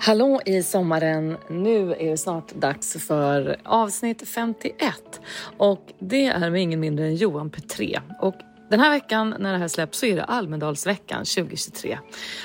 [0.00, 1.36] Hallå i sommaren!
[1.48, 5.20] Nu är det snart dags för avsnitt 51
[5.56, 8.00] och det är med ingen mindre än Johan Petré.
[8.20, 8.34] Och
[8.68, 11.98] den här veckan när det här släpps så är det Almedalsveckan 2023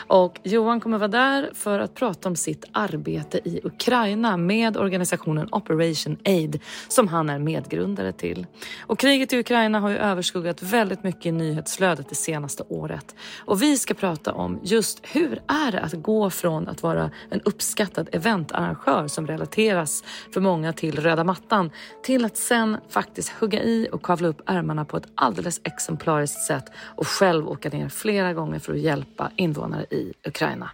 [0.07, 5.49] och Johan kommer vara där för att prata om sitt arbete i Ukraina med organisationen
[5.51, 8.47] Operation Aid som han är medgrundare till.
[8.81, 13.61] Och kriget i Ukraina har ju överskuggat väldigt mycket i nyhetsflödet det senaste året och
[13.61, 18.09] vi ska prata om just hur är det att gå från att vara en uppskattad
[18.11, 21.71] eventarrangör som relateras för många till röda mattan
[22.03, 26.41] till att sen faktiskt hugga i och kavla upp ärmarna på ett alldeles exemplar solidariskt
[26.41, 30.69] sätt och själv åka ner flera gånger för att hjälpa invånare i Ukraina.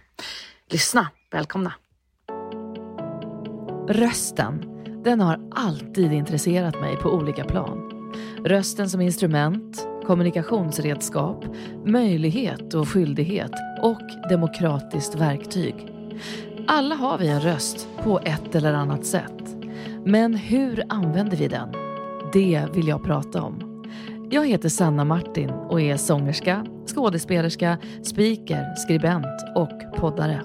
[0.70, 1.72] Lyssna, välkomna!
[3.88, 4.64] Rösten,
[5.04, 7.90] den har alltid intresserat mig på olika plan.
[8.44, 11.44] Rösten som instrument, kommunikationsredskap,
[11.84, 13.52] möjlighet och skyldighet
[13.82, 15.74] och demokratiskt verktyg.
[16.66, 19.56] Alla har vi en röst på ett eller annat sätt.
[20.04, 21.68] Men hur använder vi den?
[22.32, 23.69] Det vill jag prata om.
[24.32, 30.42] Jag heter Sanna Martin och är sångerska, skådespelerska, speaker, skribent och poddare.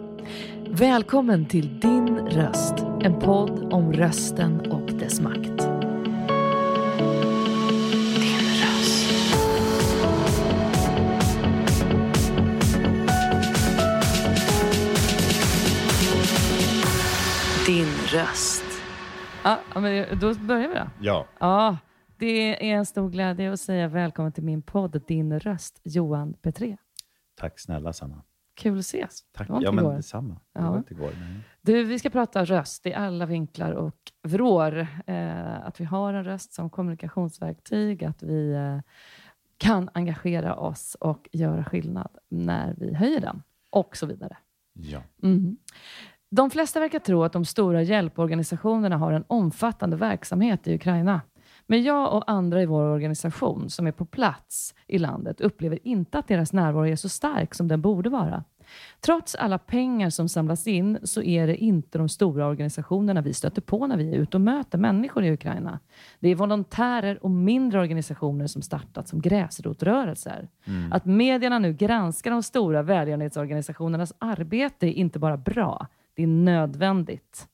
[0.69, 5.61] Välkommen till Din röst, en podd om rösten och dess makt.
[8.19, 9.11] Din röst.
[17.67, 18.65] Din röst.
[19.43, 20.87] Ja, men då börjar vi då.
[20.99, 21.25] Ja.
[21.39, 21.77] Ja,
[22.17, 26.77] det är en stor glädje att säga välkommen till min podd Din röst, Johan Petré.
[27.35, 28.21] Tack snälla Sanna.
[28.53, 29.23] Kul att ses.
[29.33, 29.47] Tack.
[29.49, 29.93] Ja, men igår.
[29.93, 30.33] detsamma.
[30.53, 30.69] Det Ja.
[30.69, 31.11] var inte igår.
[31.19, 31.39] Nej.
[31.61, 34.87] Du, vi ska prata röst i alla vinklar och vrår.
[35.05, 38.79] Eh, att vi har en röst som kommunikationsverktyg, att vi eh,
[39.57, 44.37] kan engagera oss och göra skillnad när vi höjer den och så vidare.
[44.73, 45.01] Ja.
[45.17, 45.57] Mhm.
[46.29, 51.21] De flesta verkar tro att de stora hjälporganisationerna har en omfattande verksamhet i Ukraina.
[51.67, 56.19] Men jag och andra i vår organisation som är på plats i landet upplever inte
[56.19, 58.43] att deras närvaro är så stark som den borde vara.
[59.01, 63.61] Trots alla pengar som samlas in så är det inte de stora organisationerna vi stöter
[63.61, 65.79] på när vi är ute och möter människor i Ukraina.
[66.19, 70.49] Det är volontärer och mindre organisationer som startat som gräsrotrörelser.
[70.91, 77.47] Att medierna nu granskar de stora välgörenhetsorganisationernas arbete är inte bara bra, det är nödvändigt.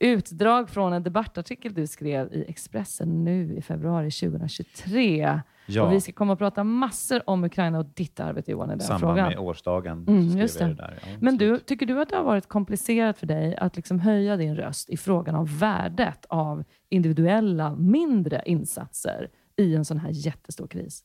[0.00, 5.40] Utdrag från en debattartikel du skrev i Expressen nu i februari 2023.
[5.66, 5.82] Ja.
[5.82, 8.80] Och vi ska komma och prata massor om Ukraina och ditt arbete Johan i den
[8.80, 9.28] samband frågan.
[9.28, 10.64] med årsdagen Mm, just det.
[10.66, 10.98] det där.
[11.02, 14.36] Ja, Men du, tycker du att det har varit komplicerat för dig att liksom höja
[14.36, 20.66] din röst i frågan om värdet av individuella mindre insatser i en sån här jättestor
[20.66, 21.04] kris?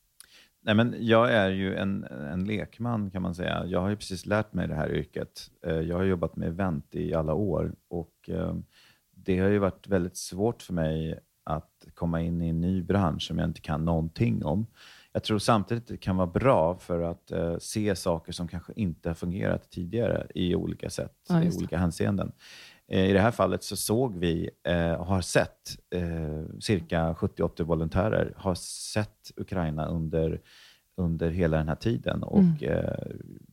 [0.65, 3.63] Nej, men jag är ju en, en lekman kan man säga.
[3.65, 5.29] Jag har ju precis lärt mig det här yrket.
[5.65, 8.53] Eh, Jag har jobbat med event i alla år och eh,
[9.25, 13.21] det har ju varit väldigt svårt för mig att komma in i en ny bransch
[13.27, 14.65] som jag inte kan någonting om.
[15.11, 19.09] Jag tror samtidigt det kan vara bra för att eh, se saker som kanske inte
[19.09, 22.31] har fungerat tidigare i olika sätt, Ja, i olika hänseenden.
[22.87, 27.63] Eh, I det här fallet så såg vi eh, och har sett eh, cirka 70-80
[27.63, 30.41] volontärer har sett Ukraina under,
[30.97, 32.23] under hela den här tiden.
[32.23, 33.05] Och, eh,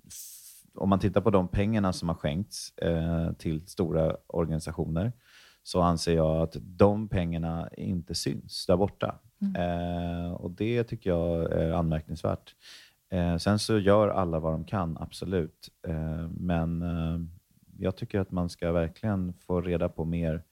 [0.09, 5.13] f- om man tittar på de pengarna som har skänkts eh, till stora organisationer
[5.63, 9.19] så anser jag att de pengarna inte syns där borta.
[9.57, 12.55] Eh, och Det tycker jag är anmärkningsvärt.
[13.11, 15.69] Eh, sen så gör alla vad de kan, absolut.
[15.87, 17.19] Eh, men eh,
[17.79, 20.43] jag tycker att man ska verkligen få reda på mer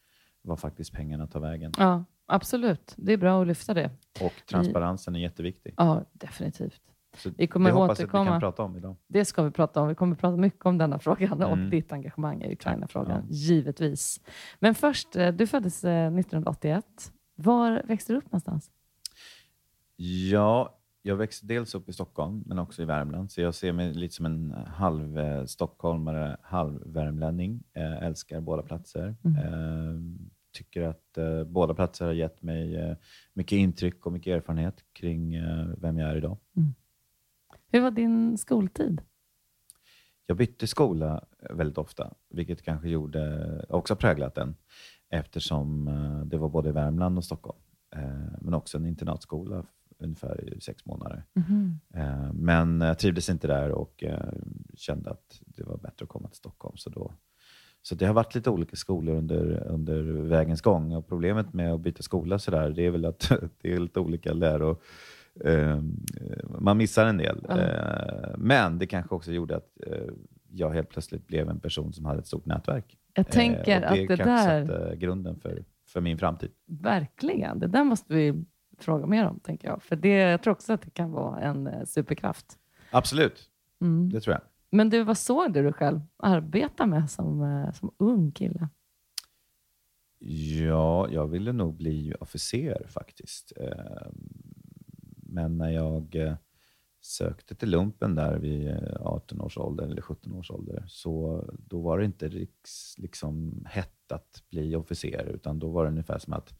[0.43, 1.73] vad faktiskt pengarna tar vägen.
[1.79, 2.95] Ja, absolut.
[2.97, 3.91] Det är bra att lyfta det.
[4.21, 5.75] Och transparensen är jätteviktig.
[5.77, 6.83] Ja, definitivt.
[7.17, 8.31] Så Vi kommer det hoppas jag att vi återkomma.
[8.31, 8.97] kan prata om idag.
[9.07, 9.89] Det ska vi prata om.
[9.89, 11.71] Vi kommer prata mycket om denna frågan och Mm.
[11.71, 13.35] ditt engagemang i Ukraina-frågan, Ja.
[13.35, 14.21] givetvis.
[14.59, 17.13] Men först, eh, du föddes eh, 1981.
[17.35, 18.71] Var växte du upp någonstans?
[20.31, 23.31] Ja, jag växte dels upp i Stockholm, men också i Värmland.
[23.31, 27.63] Så jag ser mig lite som en halv eh, stockholmare, halv värmlänning.
[27.75, 29.15] Eh, älskar båda platser.
[29.25, 29.95] Eh,
[30.53, 32.97] tycker att båda platser har gett mig
[33.35, 35.41] mycket intryck och mycket erfarenhet kring
[35.79, 36.37] vem jag är idag.
[37.73, 39.01] Hur var din skoltid?
[40.27, 44.57] Jag bytte skola väldigt ofta, vilket kanske gjorde, också präglat den,
[45.11, 47.59] eftersom eh, det var både Värmland och Stockholm,
[47.97, 49.65] eh, men också en internatskola
[49.99, 51.25] ungefär i sex månader.
[51.95, 54.05] Eh, Men jag trivdes inte där och
[54.75, 56.77] kände att det var bättre att komma till Stockholm.
[56.77, 57.13] Så, då,
[57.83, 60.93] så det har varit lite olika skolor under, under vägens gång.
[60.95, 64.01] Och problemet med att byta skola så där, det är väl att det är lite
[64.01, 64.81] olika läro...
[65.45, 65.81] Eh,
[66.61, 67.47] man missar en del.
[67.51, 69.93] Eh, men det kanske också gjorde att eh,
[70.51, 72.99] jag helt plötsligt blev en person som hade ett stort nätverk.
[73.15, 74.67] Jag tänker Eh, och att det där...
[74.67, 76.51] satte grunden för, för min framtid.
[76.67, 77.59] Verkligen.
[77.59, 78.45] Det där måste vi
[78.79, 79.83] fråga mer om, tänker jag.
[79.83, 82.59] För det, jag tror också att det kan vara en superkraft.
[82.91, 83.51] Absolut,
[83.81, 84.11] Mm.
[84.11, 84.43] det tror jag.
[84.71, 88.69] Men du, vad såg du dig själv arbeta med som, som ung kille?
[90.59, 93.53] Ja, jag ville nog bli officer faktiskt.
[95.29, 96.35] Eh, Men när jag eh,
[97.01, 101.81] sökte till lumpen där vid eh, 18 års ålder, eller 17 års ålder, så då
[101.81, 106.33] var det inte riks, liksom hett att bli officer, utan då var det ungefär som
[106.33, 106.53] att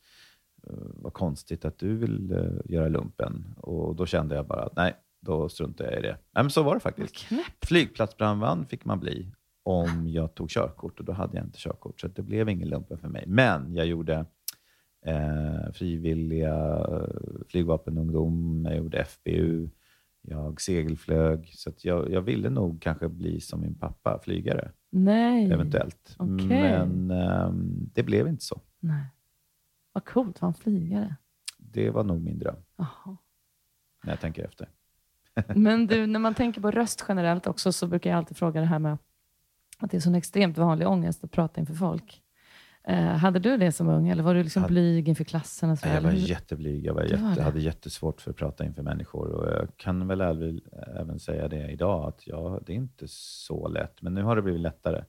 [0.67, 3.55] eh, vad konstigt att du vill eh, göra lumpen.
[3.57, 6.19] Och då kände jag bara att nej, då struntar jag i det.
[6.35, 7.27] Nej, men så var det faktiskt.
[7.63, 9.33] Flygplatsbrandman fick man bli
[9.63, 12.01] om jag tog körkort och då hade jag inte körkort.
[12.01, 13.25] Så det blev ingen lumpen för mig.
[13.27, 14.27] Men jag gjorde
[15.07, 16.55] eh, frivilliga
[16.89, 19.69] eh, flygvapenungdom, jag gjorde FBU,
[20.23, 21.53] jag segelflög.
[21.55, 25.53] Så jag, jag ville nog kanske bli som min pappa, flygare, Nej.
[25.53, 26.15] eventuellt.
[26.19, 26.47] Okej.
[26.47, 28.61] Men ehm, det blev inte så.
[28.81, 29.05] Nej.
[29.93, 31.17] Vad coolt vara en flygare.
[31.59, 33.17] Det var nog min dröm, Jaha.
[34.05, 34.69] när jag tänker efter.
[35.55, 38.67] Men du, när man tänker på röst generellt också så brukar jag alltid fråga det
[38.67, 38.99] här med
[39.79, 42.23] att det är sån extremt vanlig ångest att prata inför folk.
[42.89, 45.71] Eh, hade du det som ung eller var du liksom Hade- blyg inför klassen?
[45.71, 46.85] Och så, Jag var eller jätteblyg.
[46.87, 47.43] Jag var var jätte, det?
[47.43, 49.29] hade jättesvårt för att prata inför människor.
[49.31, 54.03] Och jag kan väl även, säga det idag, att ja, det är inte så lätt.
[54.03, 55.05] Men nu har det blivit lättare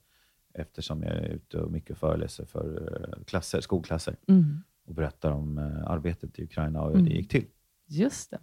[0.54, 5.58] eftersom jag är ute och mycket föreläser för eh, klasser, skolklasser Mm, och berättar om
[5.58, 7.10] eh, arbetet i Ukraina och hur Mm.
[7.10, 7.46] det gick till.
[7.88, 8.40] just det.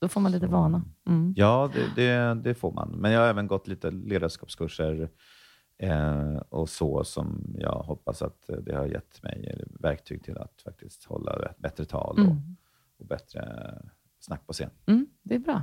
[0.00, 0.82] Då får man lite Så- vana.
[1.06, 1.34] Mm.
[1.36, 2.88] Ja, det, det, det får man.
[2.90, 5.08] Men jag har även gått lite ledarskapskurser
[5.80, 11.04] eh, och så som jag hoppas att det har gett mig verktyg till att faktiskt
[11.04, 12.56] hålla bättre tal och, Mm.
[12.98, 13.42] och bättre
[14.20, 14.70] snack på scen.
[14.86, 15.62] Mm, det är bra.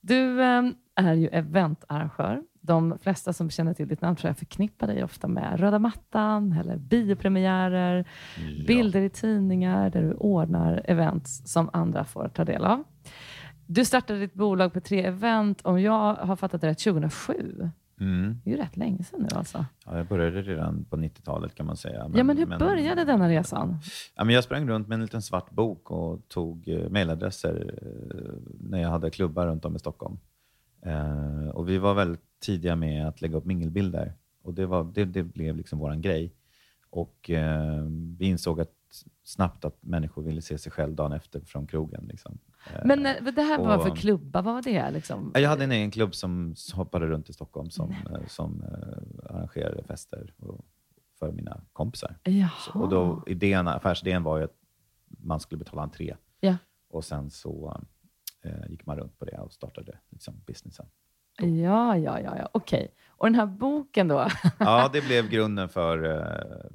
[0.00, 0.62] Du eh,
[0.94, 2.42] är ju eventarrangör.
[2.62, 6.52] De flesta som känner till ditt namn tror jag förknippar dig ofta med röda mattan
[6.52, 8.08] eller biopremiärer,
[8.38, 8.64] Ja.
[8.66, 12.84] bilder i tidningar där du ordnar events som andra får ta del av.
[13.66, 17.70] Du startade ditt bolag på tre event, om jag har fattat det rätt, 2007.
[18.00, 18.40] Mm.
[18.44, 19.64] Det är ju rätt länge sedan nu alltså.
[19.86, 22.10] Ja, jag började redan på 90-talet kan man säga.
[22.14, 23.78] ja, men hur började denna resan?
[24.14, 28.34] Ja, men jag sprang runt med en liten svart bok och tog eh, mejladresser eh,
[28.60, 30.18] när jag hade klubbar runt om i Stockholm.
[30.82, 34.12] Eh, och vi var väldigt tidiga med att lägga upp mingelbilder.
[34.42, 36.32] Och det, var, det, det blev liksom vår grej.
[36.90, 37.84] Och eh,
[38.18, 38.70] vi insåg att,
[39.22, 42.04] snabbt att människor ville se sig själv dagen efter från krogen.
[42.08, 42.38] Liksom.
[42.74, 44.90] Eh, Men eh, det här var och- för klubba, vad var det?
[44.90, 45.30] Liksom?
[45.34, 49.82] jag hade en egen klubb som hoppade runt i Stockholm som, eh, som eh, arrangerade
[49.84, 50.64] fester och,
[51.18, 52.16] för mina kompisar.
[52.58, 54.56] Så, och då, idén, affärsidén var ju att
[55.08, 56.16] man skulle betala entré.
[56.40, 56.56] Ja.
[56.88, 57.80] Och sen så
[58.42, 60.86] eh, gick man runt på det och startade liksom, businessen.
[61.38, 62.48] Ja, ja, ja, ja.
[62.52, 62.94] okej.
[63.08, 64.26] Och den här boken då?
[64.58, 66.70] Ja, det blev grunden för eh,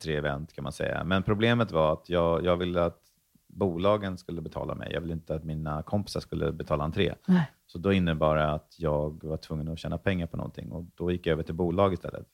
[0.00, 1.04] P3 Event kan man säga.
[1.04, 3.02] Men problemet var att jag, jag ville att
[3.46, 4.92] bolagen skulle betala mig.
[4.92, 7.14] Jag ville inte att mina kompisar skulle betala entré.
[7.26, 7.50] Nej.
[7.66, 11.10] Så då innebar det att jag var tvungen att tjäna pengar på någonting och då
[11.10, 12.26] gick jag över till bolag istället.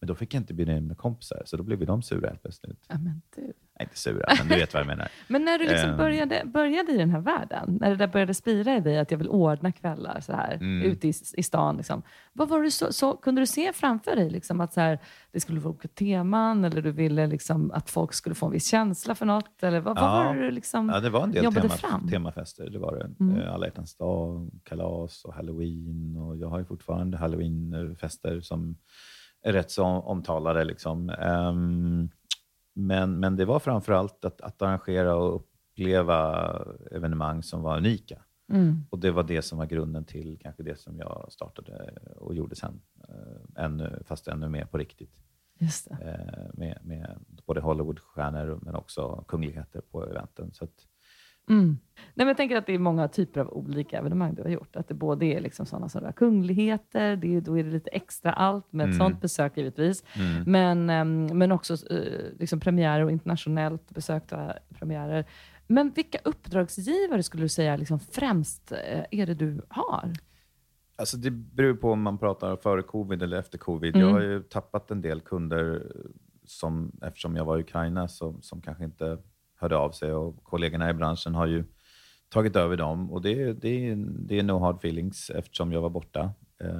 [0.00, 2.42] Men då fick jag inte bjuda in mina kompisar, så då blev de sura helt
[2.42, 2.84] plötsligt.
[2.88, 3.42] Ja, men du.
[3.42, 5.08] Nej, inte sura, men du vet vad jag menar.
[5.28, 5.96] Men när du liksom Ehm.
[5.96, 9.18] började, började i den här världen, när det där började spira i dig att jag
[9.18, 10.82] vill ordna kvällar så här, Mm.
[10.90, 12.02] ute i, i stan, liksom,
[12.32, 14.98] vad var det så, så, kunde du se framför dig liksom, att så här,
[15.32, 18.66] det skulle vara olika teman eller du ville liksom, att folk skulle få en viss
[18.70, 19.62] känsla för något?
[19.62, 20.24] Eller vad, vad Ja.
[20.24, 22.08] var det du liksom Ja, det var en del jobbade tema, fram?
[22.08, 22.70] temafester.
[22.70, 23.24] Det var det.
[23.24, 23.36] Mm.
[23.40, 26.16] Eh, Alla hjärtans dag, kalas och halloween.
[26.16, 28.76] Och jag har ju fortfarande halloweenfester som
[29.52, 30.64] rätt så omtalade.
[30.64, 31.10] Liksom.
[31.10, 32.08] Ehm,
[32.74, 36.50] men, men det var framför allt att, att arrangera och uppleva
[36.90, 38.22] evenemang som var unika.
[38.52, 38.86] Mm.
[38.90, 42.56] Och det var det som var grunden till kanske det som jag startade och gjorde
[42.56, 42.80] sen.
[43.08, 45.20] Eh, ännu, fast ännu mer på riktigt.
[45.58, 45.90] Just.
[45.90, 50.52] Eh, med, med både Hollywoodstjärnor men också kungligheter på eventen.
[50.52, 50.86] Så att,
[51.48, 51.78] Mm.
[51.96, 54.76] Nej, men jag tänker att det är många typer av olika evenemang du har gjort.
[54.76, 57.90] Att det både är liksom sådana som rör kungligheter, det är, då är det lite
[57.90, 58.98] extra allt med ett Mm.
[58.98, 60.04] sånt besök givetvis.
[60.16, 60.42] mm.
[60.52, 65.24] Men, ehm, men också eh, liksom premiärer och internationellt besökta premiärer.
[65.66, 70.12] Men vilka uppdragsgivare skulle du säga liksom främst eh, är det du har?
[70.96, 73.96] Alltså det beror på om man pratar före covid eller efter covid.
[73.96, 74.06] Mm.
[74.08, 75.92] Jag har ju tappat en del kunder
[76.44, 79.18] som, eftersom jag var i Ukraina som, som kanske inte
[79.58, 81.64] hörde av sig och kollegorna i branschen har ju
[82.28, 86.30] tagit över dem och det, det, det är no hard feelings eftersom jag var borta.
[86.60, 86.70] Eh,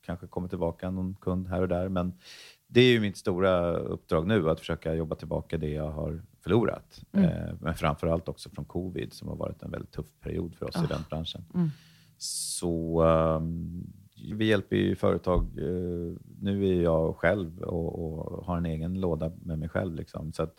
[0.00, 2.12] kanske kommer tillbaka någon kund här och där men
[2.66, 7.00] det är ju mitt stora uppdrag nu att försöka jobba tillbaka det jag har förlorat.
[7.12, 7.30] Mm.
[7.30, 10.66] Eh, men framför allt också från covid som har varit en väldigt tuff period för
[10.68, 10.86] oss i Ah.
[10.88, 11.44] den branschen.
[11.54, 11.70] Mm.
[12.18, 13.86] Så ehm,
[14.34, 15.42] vi hjälper ju företag.
[15.58, 19.94] eh, Nu är jag själv och, och har en egen låda med mig själv.
[19.94, 20.32] Liksom.
[20.32, 20.54] Så att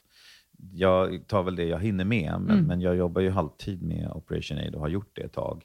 [0.73, 2.65] jag tar väl det jag hinner med, men, Mm.
[2.65, 5.63] men jag jobbar ju halvtid med Operation Aid och har gjort det ett tag.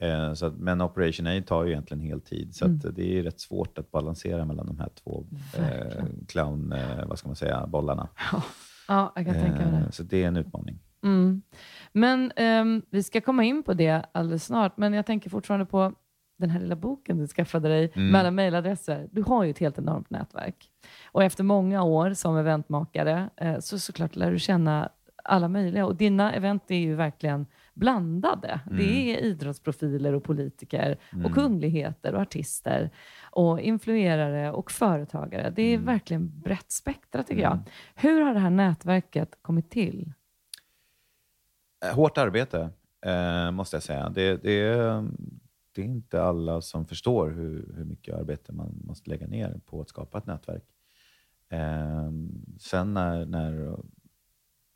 [0.00, 3.40] Eh, Så att, men Operation Aid tar ju egentligen heltid, så att det är rätt
[3.40, 5.26] svårt att balansera mellan de här två
[5.58, 8.08] eh, clown, eh, vad ska man säga, bollarna.
[8.88, 9.92] Ja, jag kan tänka mig Eh, det.
[9.92, 10.78] Så det är en utmaning.
[11.04, 11.42] Mm.
[11.92, 15.92] Men ehm, vi ska komma in på det alldeles snart, men jag tänker fortfarande på
[16.46, 18.10] den här lilla boken du skaffade dig Mm.
[18.10, 19.08] med alla mejladresser.
[19.12, 20.70] Du har ju ett helt enormt nätverk.
[21.12, 24.88] Och efter många år som eventmakare eh, så såklart lär du känna
[25.24, 25.86] alla möjliga.
[25.86, 28.60] Och dina event är ju verkligen blandade.
[28.70, 32.90] Det är idrottsprofiler och politiker och kungligheter och artister
[33.30, 35.50] och influerare och företagare.
[35.56, 37.58] Det är verkligen brett spektra tycker jag.
[37.94, 40.12] Hur har det här nätverket kommit till?
[41.84, 42.70] Eh, Hårt arbete,
[43.06, 44.08] eh, måste jag säga.
[44.08, 45.08] Det, det, är,
[45.74, 49.80] det är inte alla som förstår hur, hur mycket arbete man måste lägga ner på
[49.80, 50.64] att skapa ett nätverk.
[51.48, 52.10] Eh,
[52.58, 53.76] sen när, när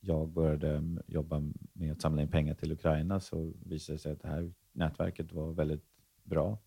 [0.00, 4.22] jag började jobba med att samla in pengar till Ukraina så visade det sig att
[4.22, 5.84] det här nätverket var väldigt
[6.22, 6.58] bra.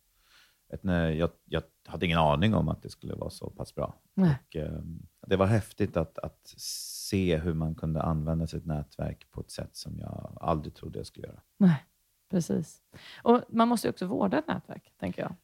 [0.69, 0.83] Ett,
[1.17, 3.95] jag, jag hade ingen aning om att det skulle vara så pass bra.
[4.15, 4.81] Och, eh,
[5.27, 9.75] det var häftigt att, att se hur man kunde använda sitt nätverk på ett sätt
[9.75, 11.41] som jag aldrig trodde jag skulle göra.
[11.57, 11.83] Nej,
[12.29, 12.81] precis.
[13.21, 15.35] Och man måste ju också vårda ett nätverk, tänker jag.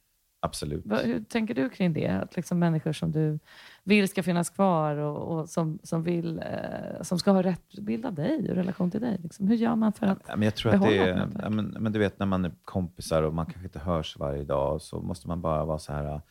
[0.45, 0.85] Absolut.
[1.03, 2.07] Hur tänker du kring det?
[2.07, 3.39] Att liksom människor som du
[3.83, 8.05] vill ska finnas kvar och, och som, som, vill, eh, som ska ha rätt bild
[8.05, 9.17] av dig och relation till dig.
[9.23, 9.47] Liksom.
[9.47, 10.19] Hur gör man för att...
[10.27, 12.51] Ja, men jag tror att det är, ja, men, men du vet när man är
[12.63, 16.21] kompisar och man kanske inte hörs varje dag så måste man bara vara så här.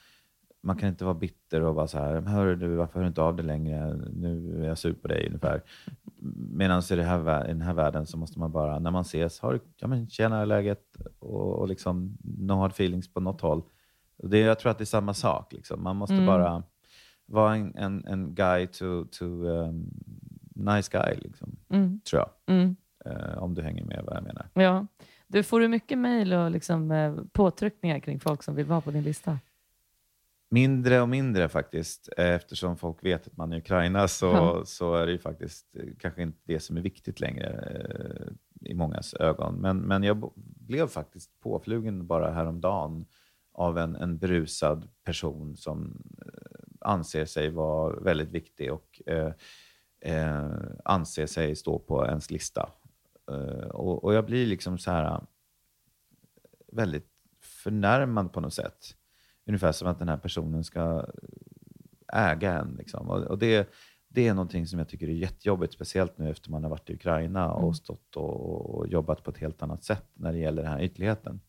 [0.65, 3.23] Man kan inte vara bitter och vara så här, hör du, varför hör du inte
[3.23, 3.95] av dig längre?
[4.13, 5.63] Nu är jag sur på dig ungefär.
[6.51, 9.03] Medan i, det här, vä- i den här världen så måste man bara, när man
[9.03, 10.97] ses, har du, ja men tjena läget?
[11.19, 13.63] Och, och liksom, no hard feelings på något håll.
[14.17, 15.53] Och det, jag tror att det är samma sak.
[15.53, 15.83] Liksom.
[15.83, 16.27] Man måste Mm.
[16.27, 16.63] bara
[17.27, 19.91] vara en, en, en guy to, to um,
[20.55, 22.57] nice guy, liksom, Mm, tror jag.
[22.57, 24.49] mm, Eh, om du hänger med vad jag menar.
[24.55, 24.87] ja.
[25.27, 28.91] Du, får du mycket mejl och liksom, eh, påtryckningar kring folk som vill vara på
[28.91, 29.39] din lista?
[30.49, 34.63] Mindre och mindre faktiskt, eh, eftersom folk vet att man är i Ukraina så, Ja.
[34.67, 38.33] så är det ju faktiskt eh, kanske inte det som är viktigt längre eh,
[38.71, 39.55] i mångas ögon.
[39.55, 43.07] Men, men jag blev faktiskt påflugen bara häromdagen
[43.53, 46.03] av en, en berusad person som
[46.81, 49.33] anser sig vara väldigt viktig och eh,
[50.01, 50.51] eh,
[50.85, 52.71] anser sig stå på ens lista.
[53.31, 55.21] Eh, och, och jag blir liksom så här
[56.73, 57.09] väldigt
[57.41, 58.97] förnärmad på något sätt.
[59.47, 61.07] Ungefär som att den här personen ska
[62.13, 62.75] äga en.
[62.79, 63.09] Liksom.
[63.11, 63.69] Och, och det,
[64.09, 66.95] det är någonting som jag tycker är jättejobbigt, speciellt nu efter man har varit i
[66.95, 67.75] Ukraina och Mm.
[67.75, 71.41] stått och, och jobbat på ett helt annat sätt när det gäller den här ytterligheten.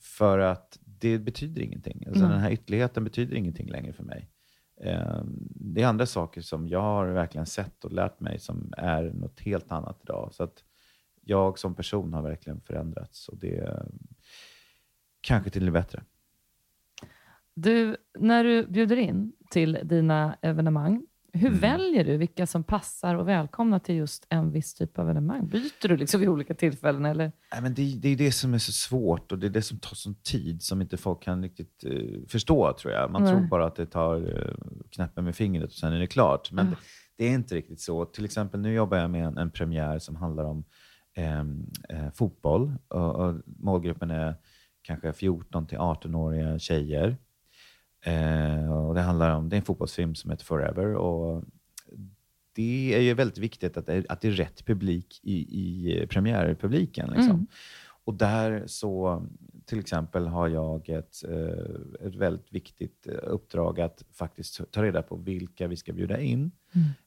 [0.00, 2.04] För att det betyder ingenting.
[2.06, 2.30] Alltså, Nej.
[2.32, 4.30] Den här ytterligheten betyder ingenting längre för mig.
[4.80, 9.02] Eh, Det är andra saker som jag har verkligen sett och lärt mig som är
[9.02, 10.28] något helt annat idag.
[10.32, 10.64] Så att
[11.20, 13.86] jag som person har verkligen förändrats och det är
[15.20, 16.02] kanske till det bättre.
[17.60, 21.60] Du, när du bjuder in till dina evenemang, hur Mm.
[21.60, 25.46] väljer du vilka som passar och välkomna till just en viss typ av evenemang?
[25.46, 27.04] Byter du liksom vid olika tillfällen?
[27.04, 27.32] Eller?
[27.52, 29.78] Nej, men det, det är det som är så svårt och det är det som
[29.78, 31.92] tar sån tid som inte folk kan riktigt eh,
[32.28, 33.10] förstå tror jag.
[33.10, 33.32] Man Nej.
[33.32, 34.54] tror bara att det tar uh,
[34.90, 36.52] knappen med fingret och sen är det klart.
[36.52, 36.70] Men Ah.
[36.70, 36.76] det,
[37.16, 38.04] det är inte riktigt så.
[38.04, 40.64] Till exempel nu jobbar jag med en, en premiär som handlar om
[41.14, 42.72] ehm, eh, fotboll.
[42.88, 44.34] Och, och målgruppen är
[44.82, 47.16] kanske 14 till 18-åriga tjejer.
[48.04, 50.94] Eh, och det handlar om, det är en fotbollsfilm som heter Forever.
[50.94, 51.44] Och
[52.52, 56.06] det är ju väldigt viktigt att det är, att det är rätt publik i, i
[56.06, 57.10] premiärpubliken.
[57.10, 57.30] Liksom.
[57.30, 57.46] Mm.
[58.04, 59.22] Och där så,
[59.64, 65.16] till exempel har jag ett, eh, ett väldigt viktigt uppdrag att faktiskt ta reda på
[65.16, 66.50] vilka vi ska bjuda in.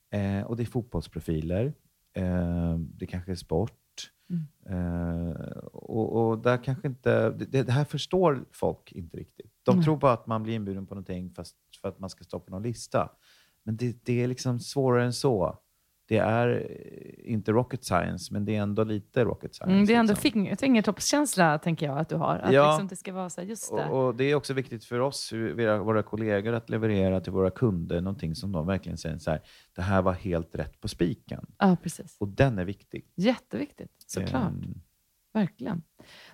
[0.09, 1.73] Eh, och det är fotbollsprofiler,
[2.13, 3.73] eh, det kanske är sport.
[4.65, 9.51] Eh, och, och där kanske inte, det, det här förstår folk inte riktigt.
[9.63, 9.85] De Nej.
[9.85, 12.51] tror bara att man blir inbjuden på någonting fast för att man ska stå på
[12.51, 13.09] någon lista.
[13.63, 15.59] Men det, det är liksom svårare än så.
[16.09, 19.73] Det är eh, inte rocket science, men det är ändå lite rocket science.
[19.73, 20.31] Mm, det är ändå liksom.
[20.31, 22.37] finger, fingertoppskänsla, tänker jag, att du har.
[22.37, 22.67] Att Ja.
[22.71, 23.85] liksom det ska vara så här, just det.
[23.89, 25.33] Och, och det är också viktigt för oss,
[25.83, 29.41] våra, kollegor, att leverera till våra kunder någonting som de verkligen säger så här,
[29.75, 31.45] det här var helt rätt på spiken.
[31.57, 32.17] Ja, precis.
[32.19, 33.05] Och den är viktig.
[33.15, 34.43] Jätteviktigt, såklart.
[34.43, 34.81] Ehm,
[35.33, 35.83] Verkligen.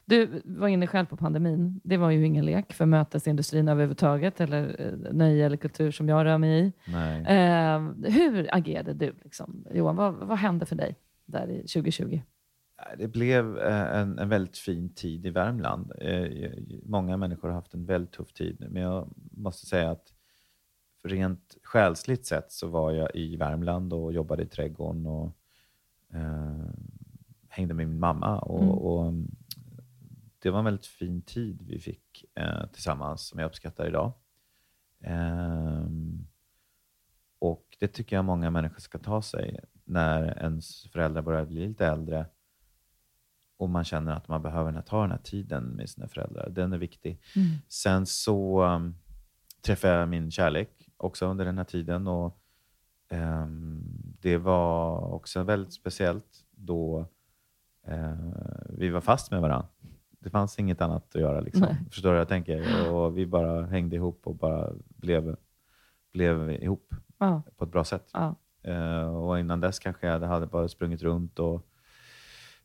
[0.06, 1.82] Du var inne själv på pandemin.
[1.84, 6.26] Det var ju ingen lek för mötesindustrin överhuvudtaget, eller eh, nöje eller kultur som jag
[6.26, 6.74] rör mig i.
[7.28, 9.66] Eh, hur agerade du, liksom?
[9.72, 9.96] Johan?
[9.96, 12.22] Vad, vad hände för dig där i 2020?
[12.98, 15.92] Det blev eh, en, en väldigt fin tid i Värmland.
[16.02, 16.52] Eh,
[16.84, 20.14] Många människor har haft en väldigt tuff tid, men jag måste säga att
[21.04, 25.32] rent själsligt sett så var jag i Värmland och jobbade i trädgården och
[26.14, 26.70] eh,
[27.56, 28.40] hängde med min mamma.
[28.40, 28.70] Och, Mm.
[28.72, 29.14] och
[30.40, 34.14] det var en väldigt fin tid vi fick eh, tillsammans som jag uppskattar idag.
[35.02, 36.28] Ehm,
[37.40, 41.86] och det tycker jag många människor ska ta sig när ens föräldrar börjar bli lite
[41.88, 42.26] äldre
[43.58, 46.50] och man känner att man behöver ta den här tiden med sina föräldrar.
[46.50, 47.22] Den är viktig.
[47.36, 47.48] Mm.
[47.68, 48.96] Sen så um,
[49.62, 52.08] träffade jag min kärlek också under den här tiden.
[52.08, 52.40] Och,
[53.10, 53.84] ehm,
[54.22, 57.06] det var också väldigt speciellt då eh,
[58.70, 59.68] vi var fast med varandra.
[60.20, 61.40] Det fanns inget annat att göra.
[61.40, 61.68] Liksom.
[61.92, 62.92] Förstår du vad jag tänker?
[62.92, 65.36] Och vi bara hängde ihop och bara blev,
[66.14, 68.10] blev ihop Ja, på ett bra sätt.
[68.14, 68.36] ja.
[68.64, 71.68] Eh, och innan dess kanske jag hade bara sprungit runt och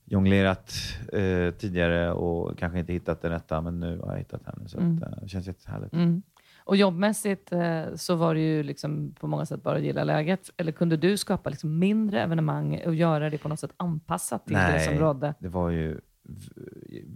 [0.05, 0.73] jonglerat
[1.13, 4.69] eh, tidigare och kanske inte hittat det rätta, men nu har jag hittat henne.
[4.69, 4.97] Så Mm.
[4.97, 5.93] att, eh, det känns jättehärligt.
[5.95, 6.23] Mm.
[6.71, 10.51] Och jobbmässigt eh, så var det ju liksom på många sätt bara att gilla läget.
[10.57, 14.57] Eller kunde du skapa liksom mindre evenemang och göra det på något sätt anpassat till
[14.57, 15.35] det som rådde?
[15.39, 16.01] det var ju...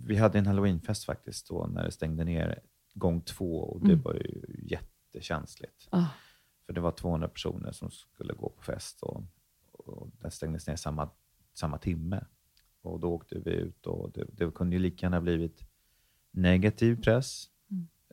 [0.06, 2.58] Vi hade en halloweenfest faktiskt då när det stängde ner
[2.94, 4.02] gång två och det Mm.
[4.02, 5.88] var ju jättekänsligt.
[5.90, 6.04] Ah,
[6.66, 9.25] För det var 200 personer som skulle gå på fest och,
[9.73, 11.08] och den stängdes ner samma,
[11.54, 12.25] samma timme.
[12.82, 15.61] Och då åkte vi ut och det, det kunde ju lika gärna blivit
[16.30, 17.44] negativ press.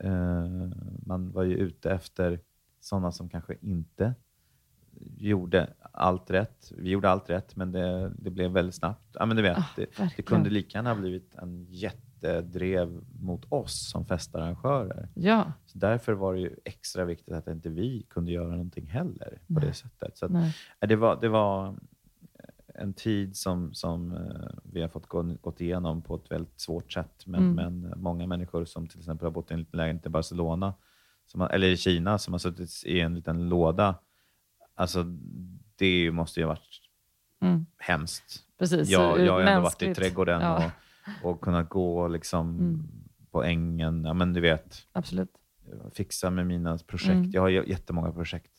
[0.03, 0.70] Eh,
[1.05, 2.39] man var ju ute efter
[2.79, 4.13] sådana som kanske inte
[5.17, 6.72] gjorde allt rätt.
[6.77, 9.15] Vi gjorde allt rätt, men det, det blev väldigt snabbt.
[9.20, 13.46] Ja, men du vet, Ah, det, det kunde lika gärna ha blivit en jättedrev mot
[13.50, 15.10] oss som festarrangörer.
[15.13, 19.39] ja, Så därför var det ju extra viktigt att inte vi kunde göra någonting heller
[19.48, 19.65] på Nej.
[19.67, 20.17] det sättet.
[20.17, 20.48] Så att, eh,
[20.79, 21.75] det, var, det var
[22.75, 26.91] en tid som, som eh, vi har fått gå, gått igenom på ett väldigt svårt
[26.93, 27.23] sätt.
[27.25, 27.79] Men, Mm.
[27.81, 30.73] men många människor som till exempel har bott i en liten lägenhet i Barcelona,
[31.33, 33.95] har, eller i Kina, som har suttit i en liten låda.
[34.75, 35.03] Alltså,
[35.75, 36.81] det måste ju ha varit
[37.43, 37.65] Mm.
[37.77, 38.43] hemskt.
[38.60, 38.89] Precis.
[38.89, 40.71] Jag, jag har ändå varit i trädgården Ja,
[41.23, 42.88] och, och kunnat gå liksom Mm.
[43.31, 44.03] på ängen.
[44.05, 45.29] Ja, men du vet, absolut.
[45.93, 47.10] fixa med mina projekt.
[47.15, 47.31] Mm.
[47.31, 48.51] Jag har jättemånga projekt.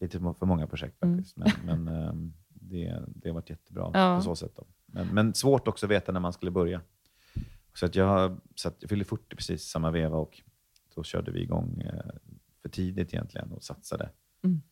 [0.00, 1.16] Lite för många projekt Mm.
[1.16, 1.36] faktiskt.
[1.36, 1.50] Men,
[1.84, 2.32] men ehm,
[2.70, 4.16] det, det har varit jättebra Ja.
[4.18, 4.52] på så sätt.
[4.56, 4.66] Då.
[4.86, 6.80] Men, men svårt också att veta när man skulle börja.
[7.74, 10.40] Så att jag, så att jag fyllde 40 precis samma veva och
[10.94, 12.14] då körde vi igång eh,
[12.62, 14.10] för tidigt egentligen och satsade.
[14.42, 14.62] Mm.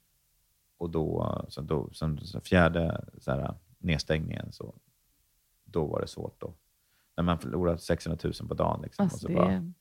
[0.78, 4.74] Och då, så då så fjärde så här, nedstängningen, så
[5.64, 6.40] då var det svårt.
[6.40, 6.54] Då.
[7.16, 8.82] När man förlorar 600 000 på dagen.
[8.82, 9.74] Liksom, och Alltså, så det, bara, mm.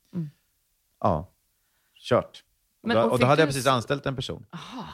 [1.00, 1.30] Ja,
[1.94, 2.44] kört.
[2.82, 4.46] Men, och och då, och fick då hade jag du precis s- anställt en person.
[4.50, 4.84] Aha.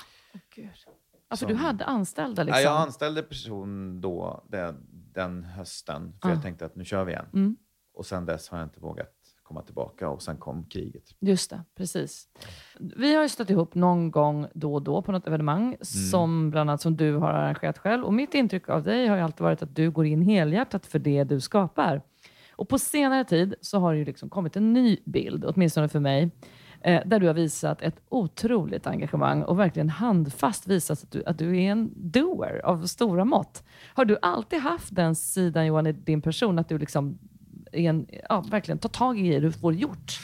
[1.31, 2.63] Alltså Som- du hade anställda liksom?
[2.63, 6.33] Ja, jag anställde person då, den, den hösten, för Ah.
[6.33, 7.27] jag tänkte att nu kör vi igen.
[7.35, 7.57] Mm,
[7.95, 9.13] Och sen dess har jag inte vågat
[9.43, 11.03] komma tillbaka och sen kom kriget.
[11.21, 12.29] just det, precis.
[12.79, 15.79] Vi har ju stått ihop någon gång då och då på något evenemang, Mm.
[15.85, 18.05] som bland annat som du har arrangerat själv.
[18.05, 20.99] Och mitt intryck av dig har ju alltid varit att du går in helhjärtat för
[20.99, 22.03] det du skapar.
[22.53, 26.01] Och på senare tid så har det ju liksom kommit en ny bild, åtminstone för
[26.01, 26.31] mig,
[26.81, 31.39] eh, där du har visat ett otroligt engagemang och verkligen handfast visat att du, att
[31.39, 33.65] du är en doer av stora mått.
[33.95, 37.19] Har du alltid haft den sidan Johan i din person, att du liksom
[37.73, 40.19] en, ja, verkligen tar tag i det du får gjort?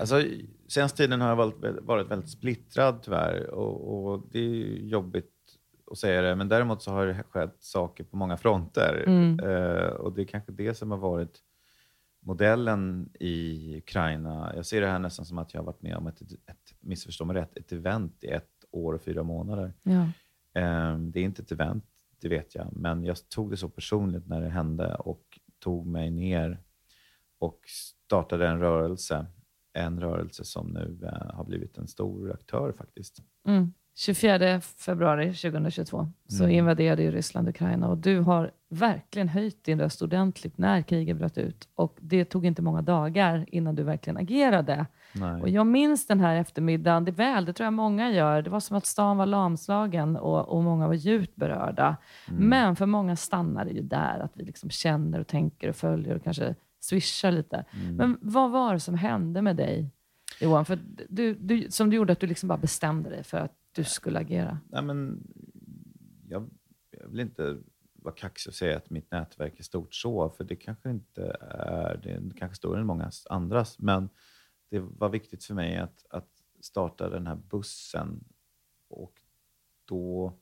[0.00, 0.22] Alltså,
[0.68, 5.30] senaste tiden har jag varit, varit väldigt splittrad tyvärr och, och det är jobbigt
[5.90, 9.04] att säga det, men däremot så har det skett saker på många fronter.
[9.06, 9.40] Mm.
[9.40, 11.40] Eh, och det är kanske det som har varit
[12.24, 14.52] modellen i Ukraina.
[14.56, 17.24] Jag ser det här nästan som att jag har varit med om ett, ett missförstå
[17.24, 19.72] mig rätt, ett event i ett år och fyra månader.
[19.82, 20.02] Ja.
[20.60, 21.84] Eh, Det är inte ett event,
[22.20, 26.10] det vet jag, men jag tog det så personligt när det hände och tog mig
[26.10, 26.58] ner
[27.38, 27.60] och
[28.06, 29.26] startade en rörelse.
[29.72, 33.22] En rörelse som nu eh, har blivit en stor aktör faktiskt.
[33.46, 33.72] Mm.
[33.96, 36.56] 24 februari 2022 så Mm.
[36.56, 41.38] invaderade ju Ryssland Ukraina och du har verkligen höjt din röst ordentligt när kriget bröt
[41.38, 41.68] ut.
[41.74, 44.86] Och det tog inte många dagar innan du verkligen agerade.
[45.12, 45.42] Nej.
[45.42, 48.42] Och jag minns den här eftermiddagen, det väl, det tror jag många gör.
[48.42, 51.96] Det var som att stan var lamslagen och, och många var djupt berörda.
[52.28, 52.48] Mm.
[52.48, 56.16] Men för många stannar det ju där, att vi liksom känner och tänker och följer
[56.16, 57.64] och kanske swishar lite.
[57.82, 57.96] Mm.
[57.96, 59.90] Men vad var det som hände med dig,
[60.40, 60.64] Johan?
[60.64, 60.78] För
[61.08, 64.18] du, du, som du gjorde att du liksom bara bestämde dig för att du skulle
[64.18, 64.58] agera.
[64.68, 65.26] Nej, men
[66.28, 66.50] jag,
[66.90, 67.58] jag vill inte
[67.92, 72.00] vara kaxig och säga att mitt nätverk är stort så, för det kanske inte är.
[72.02, 74.08] Det är kanske större än många andras, men
[74.70, 76.28] det var viktigt för mig att, att
[76.60, 78.24] starta den här bussen
[78.88, 79.20] och
[79.84, 80.32] då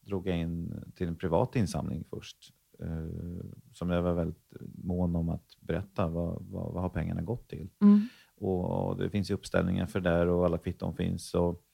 [0.00, 5.28] drog jag in till en privat insamling först eh, som jag var väldigt mån om
[5.28, 6.08] att berätta.
[6.08, 7.68] Vad, vad, vad har pengarna gått till?
[7.80, 8.08] Mm.
[8.34, 11.34] Och, och det finns ju uppställningar för det där och alla kvitton finns.
[11.34, 11.64] Och,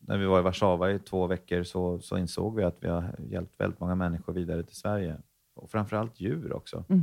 [0.00, 3.14] när vi var i Warszawa i två veckor så, så insåg vi att vi har
[3.28, 5.16] hjälpt väldigt många människor vidare till Sverige.
[5.54, 6.84] Och framförallt djur också.
[6.88, 7.02] Mm.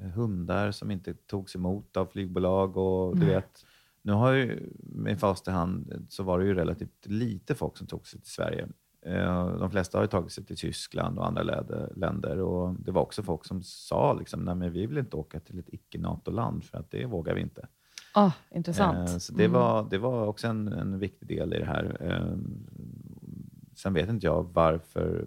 [0.00, 2.76] Eh, Hundar som inte togs emot av flygbolag.
[2.76, 3.34] och du Nej.
[3.34, 3.64] vet,
[4.02, 7.86] Nu har ju med fast i hand så var det ju relativt lite folk som
[7.86, 8.68] tog sig till Sverige.
[9.02, 11.42] Eh, De flesta har ju tagit sig till Tyskland och andra
[11.96, 12.40] länder.
[12.40, 15.58] Och det var också folk som sa liksom, Nej, men vi vill inte åka till
[15.58, 17.66] ett icke-NATO-land för att det vågar vi inte.
[18.18, 19.08] Ah, intressant.
[19.08, 19.60] Eh, Så det, Mm.
[19.60, 21.96] var, det var också en, en viktig del i det här.
[22.00, 22.36] Eh,
[23.76, 25.26] Sen vet inte jag varför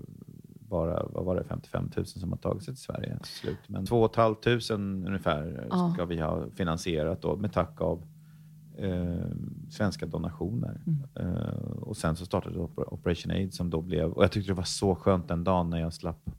[0.69, 3.57] bara vad var det, 55 000 som har tagit sig till Sverige till slut.
[3.67, 5.91] Men 2 500 ungefär Ja.
[5.93, 8.03] ska vi ha finansierat då, med tack av
[8.77, 9.25] eh,
[9.69, 10.81] svenska donationer.
[10.87, 11.03] Mm.
[11.35, 14.55] Eh, och sen så startade Oper- Operation Aid som då blev, och jag tyckte det
[14.55, 16.29] var så skönt den dagen när jag slapp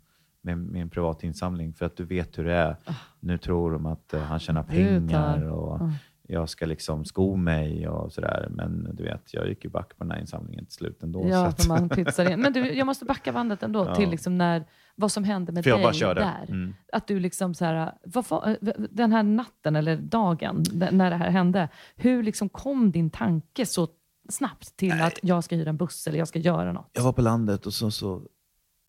[0.43, 2.77] med, med en privat insamling för att du vet hur det är.
[3.21, 5.91] Nu tror de att eh, han tjänar pengar och Ja.
[6.23, 8.47] Jag ska liksom sko mig och sådär.
[8.51, 11.23] Men du vet, jag gick ju back på den här insamlingen till slut ändå.
[11.23, 12.41] så Ja, att- för man pytsar in.
[12.41, 13.95] Men du, jag måste backa bandet ändå Ja.
[13.95, 16.21] till liksom när, vad som hände med dig bara körde.
[16.21, 16.45] där.
[16.49, 16.75] Mm.
[16.93, 18.57] Att du liksom så här, vad var,
[18.91, 23.89] den här natten eller dagen när det här hände, hur liksom kom din tanke så
[24.29, 26.91] snabbt till att jag ska hyra en buss eller jag ska göra något?
[26.93, 28.23] Jag var på landet och så, så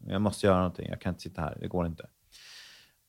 [0.08, 0.88] jag måste göra någonting.
[0.90, 1.58] Jag kan inte sitta här.
[1.62, 2.06] Det går inte.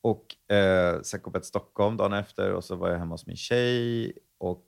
[0.05, 3.27] Och eh, sen kom jag till Stockholm dagen efter och så var jag hemma hos
[3.27, 4.67] min tjej och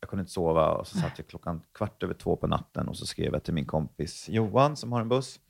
[0.00, 2.96] jag kunde inte sova och så satt jag klockan kvart över två på natten och
[2.96, 5.40] så skrev jag till min kompis Johan som har en buss.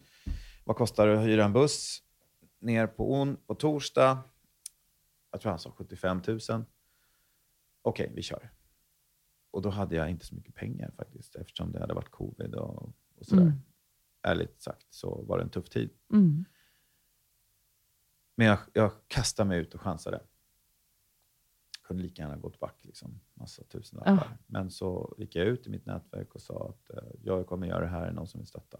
[0.65, 2.03] Vad kostar det att hyra en buss
[2.61, 4.19] ner på, on, på torsdag?
[5.31, 6.65] Jag tror han sa 75 000.
[7.83, 8.51] Okej, vi kör.
[9.51, 12.83] Och då hade jag inte så mycket pengar faktiskt eftersom det hade varit covid och,
[13.19, 13.43] och sådär.
[13.43, 13.59] Mm.
[14.23, 15.91] Ärligt sagt så var det en tuff tid.
[16.13, 16.45] Mm.
[18.35, 20.20] Men jag, jag kastade mig ut och chansade.
[21.83, 24.12] Kunde lika gärna gått back, liksom, massa tusenlappar.
[24.12, 24.38] Ja.
[24.47, 27.81] Men så gick jag ut i mitt nätverk och sa att eh, jag kommer göra
[27.81, 28.79] det här, är någon som vill stötta?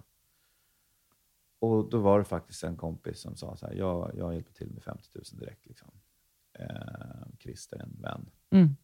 [1.59, 4.71] Och då var det faktiskt en kompis som sa så här, jag, jag hjälper till
[4.71, 5.67] med 50 000 direkt.
[5.67, 5.91] Liksom.
[6.53, 8.31] Eh, Christer, en vän.
[8.51, 8.77] Mm.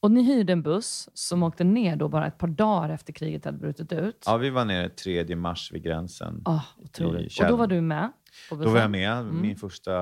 [0.00, 3.44] Och ni hyrde en buss som åkte ner då bara ett par dagar efter kriget
[3.44, 4.24] hade brutit ut.
[4.26, 6.44] Ja, vi var nere 3 mars vid gränsen.
[6.46, 7.40] I otroligt.
[7.40, 8.12] Och då var du med
[8.50, 9.12] Då var jag med.
[9.12, 9.42] Mm.
[9.42, 9.92] Min första...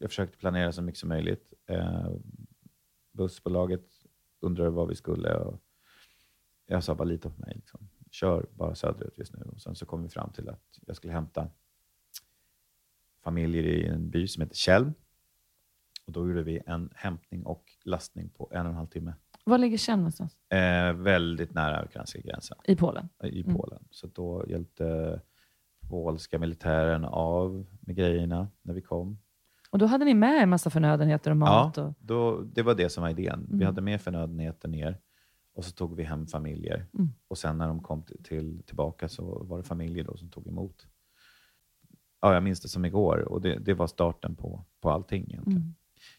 [0.00, 1.52] Jag försökte planera så mycket som möjligt.
[1.66, 2.10] Eh,
[3.12, 3.86] bussbolaget
[4.40, 5.34] undrade vad vi skulle.
[5.34, 5.60] Och
[6.66, 7.52] jag sa bara lita på mig.
[7.56, 7.88] Liksom.
[8.10, 9.44] Kör bara söderut just nu.
[9.52, 11.48] Och sen så kom vi fram till att jag skulle hämta
[13.24, 14.92] familjer i en by som heter Tjällm.
[16.10, 19.14] Och då gjorde vi en hämtning och lastning på en och en halv timme.
[19.44, 20.36] Var ligger Kjell någonstans?
[20.48, 23.08] Eh, väldigt nära ukrainska gränsen I Polen?
[23.22, 23.56] i Mm.
[23.56, 23.84] Polen.
[23.90, 25.20] Så då hjälpte
[25.90, 29.18] polska militären av med grejerna när vi kom.
[29.70, 31.78] Och då hade ni med en massa förnödenheter och mat?
[31.78, 31.94] Och...
[32.00, 33.46] Då, det var det som var idén.
[33.48, 33.66] Vi Mm.
[33.66, 34.98] hade med förnödenheter ner
[35.54, 36.86] och så tog vi hem familjer.
[36.94, 37.08] Mm.
[37.28, 40.46] Och sen när de kom till, till, tillbaka så var det familjer då som tog
[40.46, 40.86] emot.
[42.22, 45.74] Ja, jag minns det som igår och det, det var starten på, på allting egentligen.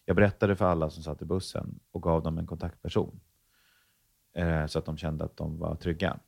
[0.06, 3.20] Jag berättade för alla som satt i bussen och gav dem en kontaktperson.
[4.34, 6.20] Eh, så att de kände att de var trygga.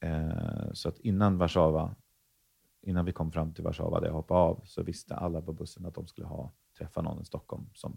[0.00, 1.94] Eh, så att innan Warszawa,
[2.82, 5.86] innan vi kom fram till Warszawa där jag hoppade av, så visste alla på bussen
[5.86, 7.96] att de skulle ha, träffa någon i Stockholm som,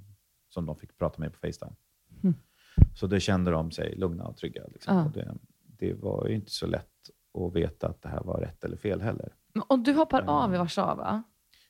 [0.50, 1.76] som de fick prata med på Facetime.
[2.24, 2.36] Mm.
[2.96, 4.64] Så då kände de sig lugna och trygga.
[4.68, 4.98] Liksom.
[4.98, 5.06] Ja.
[5.06, 5.34] Och det,
[5.80, 9.02] det var ju inte så lätt att veta att det här var rätt eller fel
[9.02, 9.34] heller.
[9.54, 11.24] Men- Och du hoppar av i Warszawa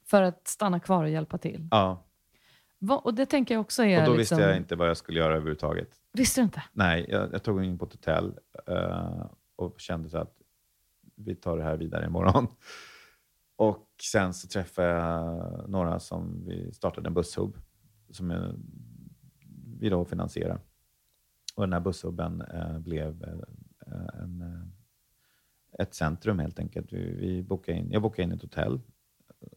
[0.06, 1.68] för att stanna kvar och hjälpa till?
[1.72, 2.06] Ja,
[2.88, 4.00] Och det tänker jag också är...
[4.00, 4.38] och då liksom...
[4.38, 5.90] visste jag inte vad jag skulle göra överhuvudtaget.
[6.14, 6.64] Visste du inte?
[6.74, 10.36] Nej, jag, jag tog in på ett hotell eh, och kände så att
[11.16, 12.48] vi tar det här vidare imorgon.
[13.56, 17.58] Och sen så träffade jag några som vi startade en busshub
[18.10, 18.54] som
[19.80, 20.62] vi då finansierar.
[21.56, 24.44] Och den här busshubben eh, blev eh, en,
[25.80, 26.94] ett centrum helt enkelt.
[26.94, 28.82] Vi, vi bokade in, jag bokade in ett hotell.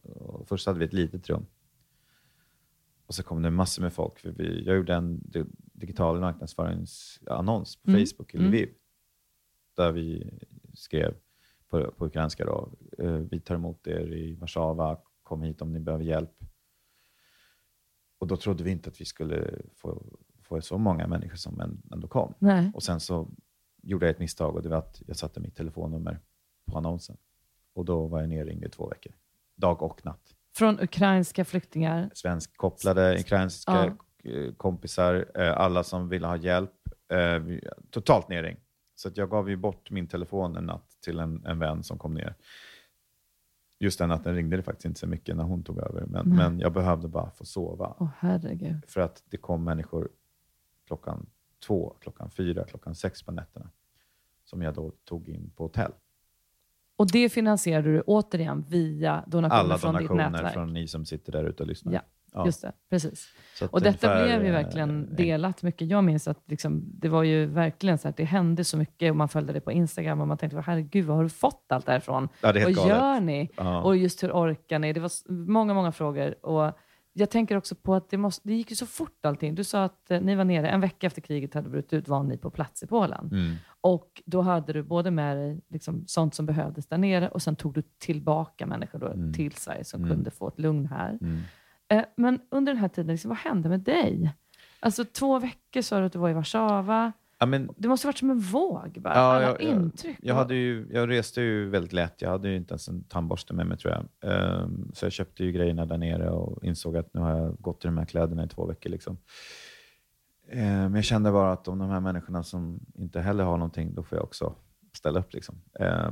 [0.03, 1.45] Och först hade vi ett litet rum.
[3.13, 4.19] Och så kom det massor med folk.
[4.19, 8.05] För vi, jag gjorde en di- digital marknadsföringsannons på Mm.
[8.05, 8.49] Facebook i Mm.
[8.49, 8.73] Lviv.
[9.75, 10.31] Där vi
[10.73, 11.15] skrev
[11.67, 12.71] på, på ukrainska då.
[12.97, 14.97] eh, Vi tar emot er i Warszawa.
[15.23, 16.31] Kom hit om ni behöver hjälp.
[18.17, 20.03] Och då trodde vi inte att vi skulle få,
[20.41, 22.33] få så många människor som ändå kom.
[22.39, 22.71] Nej.
[22.75, 23.29] Och sen så
[23.83, 26.19] gjorde jag ett misstag och det var att jag satte mitt telefonnummer
[26.65, 27.17] på annonsen.
[27.73, 29.13] Och då var jag nerringd i två veckor.
[29.55, 30.35] Dag och natt.
[30.55, 32.09] Från ukrainska flyktingar.
[32.13, 36.71] Svenskkopplade, ukrainska eh, kompisar, eh, alla som ville ha hjälp.
[37.11, 37.57] Eh,
[37.89, 38.59] Totalt nerringd.
[38.95, 41.97] Så att jag gav ju bort min telefon en natt till en, en vän som
[41.97, 42.35] kom ner.
[43.79, 46.37] Just den natten ringde det faktiskt inte så mycket när hon tog över, men, Nej.
[46.37, 47.95] men jag behövde bara få sova.
[47.99, 48.85] Åh herregud.
[48.87, 50.09] För att det kom människor
[50.87, 51.25] klockan
[51.67, 53.69] två, klockan fyra, klockan sex på nätterna
[54.45, 55.91] som jag då tog in på hotell.
[56.95, 60.53] Och det finansierade du återigen via donationer Alla från ditt donationer nätverk?
[60.53, 61.93] från ni som sitter där ute och lyssnar.
[61.93, 62.01] Ja,
[62.35, 62.45] Ja.
[62.45, 63.27] Just det, precis.
[63.71, 65.87] Och detta ungefär, blev ju eh, verkligen en- delat mycket.
[65.87, 69.15] Jag minns att liksom, det var ju verkligen så att det hände så mycket och
[69.17, 72.29] man följde det på Instagram och man tänkte, herregud, vad har du fått allt därifrån?
[72.41, 72.89] Ja, det är Vad galet.
[72.89, 73.49] gör ni?
[73.57, 73.81] Ja.
[73.81, 74.93] Och just hur orkar ni?
[74.93, 76.45] Det var många, många frågor.
[76.45, 76.77] Och
[77.13, 79.55] jag tänker också på att det, måste, det gick ju så fort allting.
[79.55, 82.23] Du sa att eh, ni var nere, en vecka efter kriget hade brutit ut var
[82.23, 83.29] ni på plats i Polen.
[83.31, 83.55] Mm.
[83.83, 87.55] Och då hade du både med dig liksom, sånt som behövdes där nere och sen
[87.55, 89.33] tog du tillbaka människor då Mm.
[89.33, 90.15] till Sverige som Mm.
[90.15, 91.17] kunde få ett lugn här.
[91.21, 91.39] Mm.
[91.87, 94.33] Eh, men under den här tiden, liksom, vad hände med dig?
[94.79, 97.11] Alltså två veckor sa du att du var i Warszawa.
[97.39, 99.13] Ja, men, Det måste ha varit som en våg bara.
[99.15, 100.17] Ja, Alla jag- jag- intryck.
[100.21, 102.21] jag, hade ju, jag reste ju väldigt lätt.
[102.21, 104.31] Jag hade ju inte ens en tandborste med mig tror jag.
[104.33, 107.85] Ehm, så jag köpte ju grejerna där nere och insåg att nu har jag gått
[107.85, 108.89] i de här kläderna i två veckor.
[108.89, 109.17] Liksom.
[110.53, 113.93] Eh, men jag kände bara att om de här människorna som inte heller har någonting,
[113.93, 114.55] då får jag också
[114.93, 115.33] ställa upp.
[115.33, 115.61] Liksom.
[115.79, 116.11] Eh,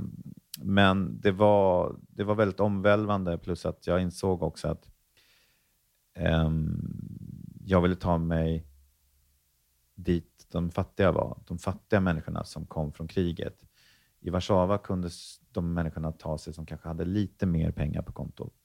[0.62, 4.90] men det var, det var väldigt omvälvande, plus att jag insåg också att
[6.14, 6.82] ehm,
[7.66, 8.66] jag ville ta mig
[9.96, 11.38] dit de fattiga var.
[11.48, 13.62] De fattiga människorna som kom från kriget.
[14.20, 15.10] I Warszawa kunde
[15.52, 18.56] de människorna ta sig som kanske hade lite mer pengar på kontot.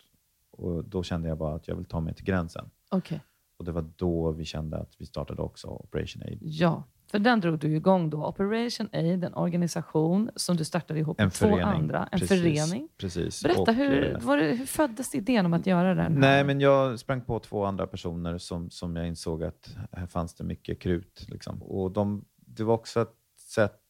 [0.50, 2.70] Och då kände jag bara att jag vill ta mig till gränsen.
[2.90, 3.18] Okay.
[3.56, 6.38] Och det var då vi kände att vi startade också Operation Aid.
[6.42, 8.26] Ja, för den drog du igång då.
[8.26, 12.08] Operation Aid, en organisation som du startade ihop med två andra.
[12.12, 12.88] En Precis, förening.
[12.96, 13.42] Precis.
[13.42, 16.12] Berätta, Och, hur, eh, var det, hur föddes idén om att göra den?
[16.12, 16.20] här?
[16.20, 20.34] Nej, men jag sprang på två andra personer som, som jag insåg att här fanns
[20.34, 21.26] det mycket krut.
[21.28, 21.62] Liksom.
[21.62, 23.14] Och de, det, var också ett
[23.54, 23.80] sätt,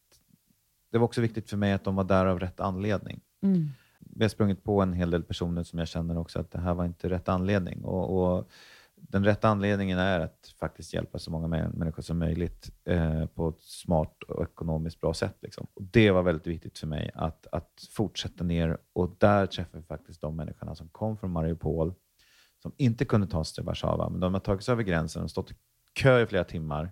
[0.91, 3.19] det var också viktigt för mig att de var där av rätt anledning.
[3.41, 3.69] Mm.
[3.99, 6.73] Vi har sprungit på en hel del personer som jag känner också att det här
[6.73, 7.83] var inte rätt anledning.
[7.83, 8.49] Och, och
[8.99, 13.49] den rätta anledningen är att faktiskt hjälpa så många mä- människor som möjligt eh, på
[13.49, 15.37] ett smart och ekonomiskt bra sätt.
[15.41, 15.67] Liksom.
[15.73, 19.83] Och det var väldigt viktigt för mig att, att fortsätta ner och där träffade vi
[19.83, 21.93] faktiskt de människorna som kom från Mariupol,
[22.61, 25.31] som inte kunde ta sig till Warszawa, men de har tagit sig över gränsen och
[25.31, 25.55] stått i
[25.93, 26.91] kö i flera timmar,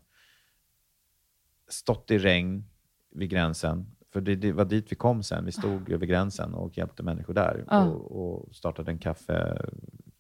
[1.68, 2.64] stått i regn
[3.12, 3.92] vid gränsen.
[4.14, 5.46] För det, det var dit vi kom sen.
[5.46, 9.66] Vi stod över gränsen och hjälpte människor där och, och startade en kaffe,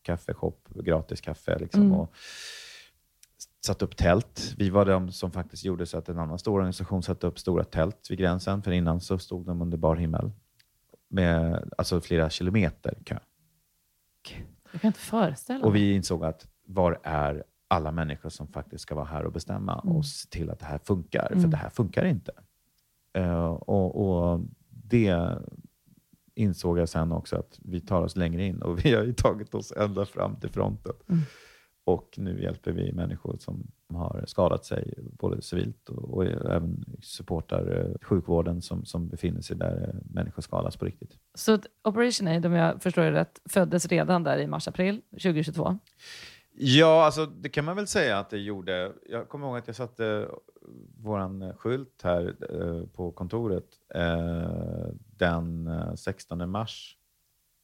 [0.05, 1.59] kaffeshop, gratis kaffe.
[1.59, 1.93] Liksom, Mm.
[1.93, 2.13] och
[3.65, 4.53] satt upp tält.
[4.57, 7.63] Vi var de som faktiskt gjorde så att en annan stor organisation satte upp stora
[7.63, 10.31] tält vid gränsen, för innan så stod de under bar himmel
[11.09, 13.17] med alltså flera kilometer kö.
[14.71, 15.81] Jag kan inte föreställa Och mig.
[15.81, 19.95] vi insåg att var är alla människor som faktiskt ska vara här och bestämma Mm.
[19.95, 21.27] och se till att det här funkar?
[21.31, 21.41] Mm.
[21.43, 22.31] För det här funkar inte.
[23.13, 24.39] Eh, och, och
[24.69, 25.37] det
[26.35, 29.55] insåg jag sen också att vi tar oss längre in och vi har ju tagit
[29.55, 30.93] oss ända fram till fronten.
[31.09, 31.21] Mm.
[31.87, 37.77] Och nu hjälper vi människor som har skadat sig, både civilt och, och även supportar
[37.77, 41.17] eh, sjukvården som, som befinner sig där eh, människor skadas på riktigt.
[41.33, 45.79] Så Operation Aid, om jag förstår det rätt, föddes redan där i mars-april 2022.
[46.57, 48.93] Ja, alltså det kan man väl säga att det gjorde.
[49.09, 50.35] Jag kommer ihåg att jag satte eh,
[50.97, 53.65] vår eh, skylt här eh, på kontoret
[53.95, 56.97] eh, den eh, 16 mars.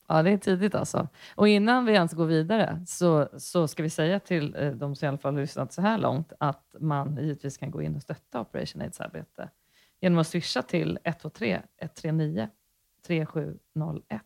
[0.08, 1.08] Ja, det är tidigt alltså.
[1.36, 5.06] Och innan vi ens går vidare så, så ska vi säga till eh, de som
[5.06, 8.02] i alla fall har lyssnat så här långt att man givetvis kan gå in och
[8.02, 9.50] stötta Operation Aids arbete
[10.02, 12.50] genom att swisha till 123 139
[13.08, 14.22] 3701.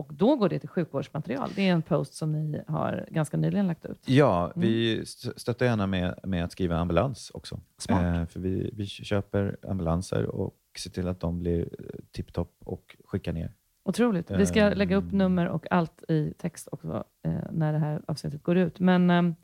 [0.00, 1.50] Och då går det till sjukvårdsmaterial.
[1.56, 3.98] Det är en post som ni har ganska nyligen lagt ut.
[4.08, 7.60] Ja, vi st- stöttar gärna med, med att skriva ambulans också.
[7.88, 12.96] Eh, för vi, vi köper ambulanser och ser till att de blir eh, tipptopp och
[13.04, 13.52] skickar ner.
[13.84, 14.30] Otroligt.
[14.30, 14.78] Vi ska Ehm.
[14.78, 18.80] lägga upp nummer och allt i text också eh, när det här avsnittet går ut.
[18.80, 19.34] Men ehm,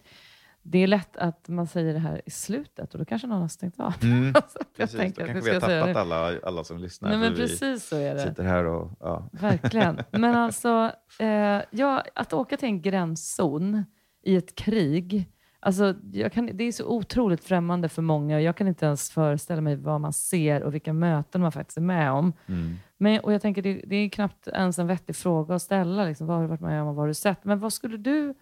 [0.68, 3.48] det är lätt att man säger det här i slutet och då kanske någon har
[3.48, 3.94] stängt av.
[4.02, 7.08] Mm, Alltså, jag precis, tänker då kanske vi har tappat alla, alla som lyssnar.
[7.08, 8.20] Nej, men precis så är det.
[8.20, 8.90] sitter här och...
[9.00, 9.28] Ja.
[9.32, 10.02] Verkligen.
[10.10, 13.84] Men alltså, eh, ja, att åka till en gränszon
[14.22, 18.40] i ett krig, alltså, jag kan, det är så otroligt främmande för många.
[18.40, 21.82] Jag kan inte ens föreställa mig vad man ser och vilka möten man faktiskt är
[21.82, 22.32] med om.
[22.46, 22.76] Mm.
[22.98, 26.04] Men, och jag tänker, det, det är knappt ens en vettig fråga att ställa.
[26.04, 27.44] Liksom, vad har du varit med om och vad har du sett?
[27.44, 28.34] Men vad skulle du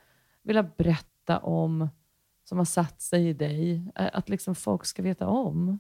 [0.42, 1.88] vilja berätta om
[2.44, 3.90] som har satt sig i dig?
[3.94, 5.78] Eh, Att liksom folk ska veta om?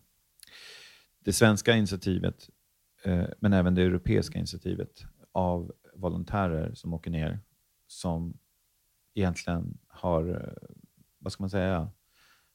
[1.24, 2.50] det svenska initiativet,
[3.04, 7.40] eh, men även det europeiska initiativet av volontärer som åker ner,
[7.86, 8.38] som
[9.14, 10.68] egentligen har, eh,
[11.18, 11.90] vad ska man säga,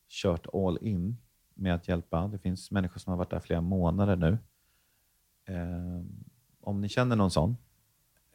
[0.08, 1.18] kört all in
[1.54, 2.28] med att hjälpa.
[2.28, 4.38] Det finns människor som har varit där flera månader nu.
[6.62, 7.58] Om ni känner någon sån,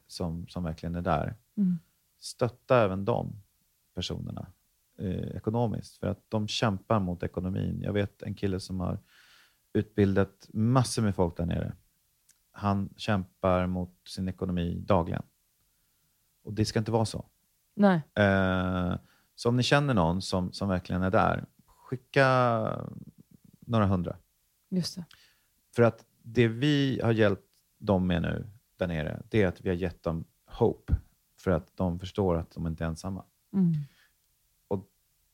[0.06, 1.36] som, som verkligen är där.
[1.56, 1.78] Mm.
[2.18, 3.32] Stötta även de
[3.94, 4.46] personerna
[4.98, 7.80] eh, ekonomiskt, för att de kämpar mot ekonomin.
[7.82, 8.98] Jag vet en kille som har
[9.72, 11.72] utbildat massor med folk där nere.
[12.52, 15.22] Han kämpar mot sin ekonomi dagligen.
[16.42, 17.24] Och det ska inte vara så.
[17.74, 18.02] Nej.
[18.14, 18.96] Eh,
[19.34, 22.88] så om ni känner någon som, som verkligen är där, skicka
[23.60, 24.16] några hundra.
[24.68, 25.04] Just det.
[25.76, 27.46] För att det vi har hjälpt
[27.78, 30.96] dem med nu där nere, det är att vi har gett dem hope.
[31.38, 33.24] För att de förstår att de inte är ensamma.
[33.52, 33.72] Mm.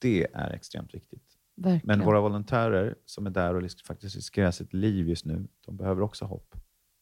[0.00, 1.24] Det är extremt viktigt.
[1.56, 1.98] Verkligen.
[1.98, 6.02] Men våra volontärer som är där och faktiskt riskerar sitt liv just nu, de behöver
[6.02, 6.54] också hopp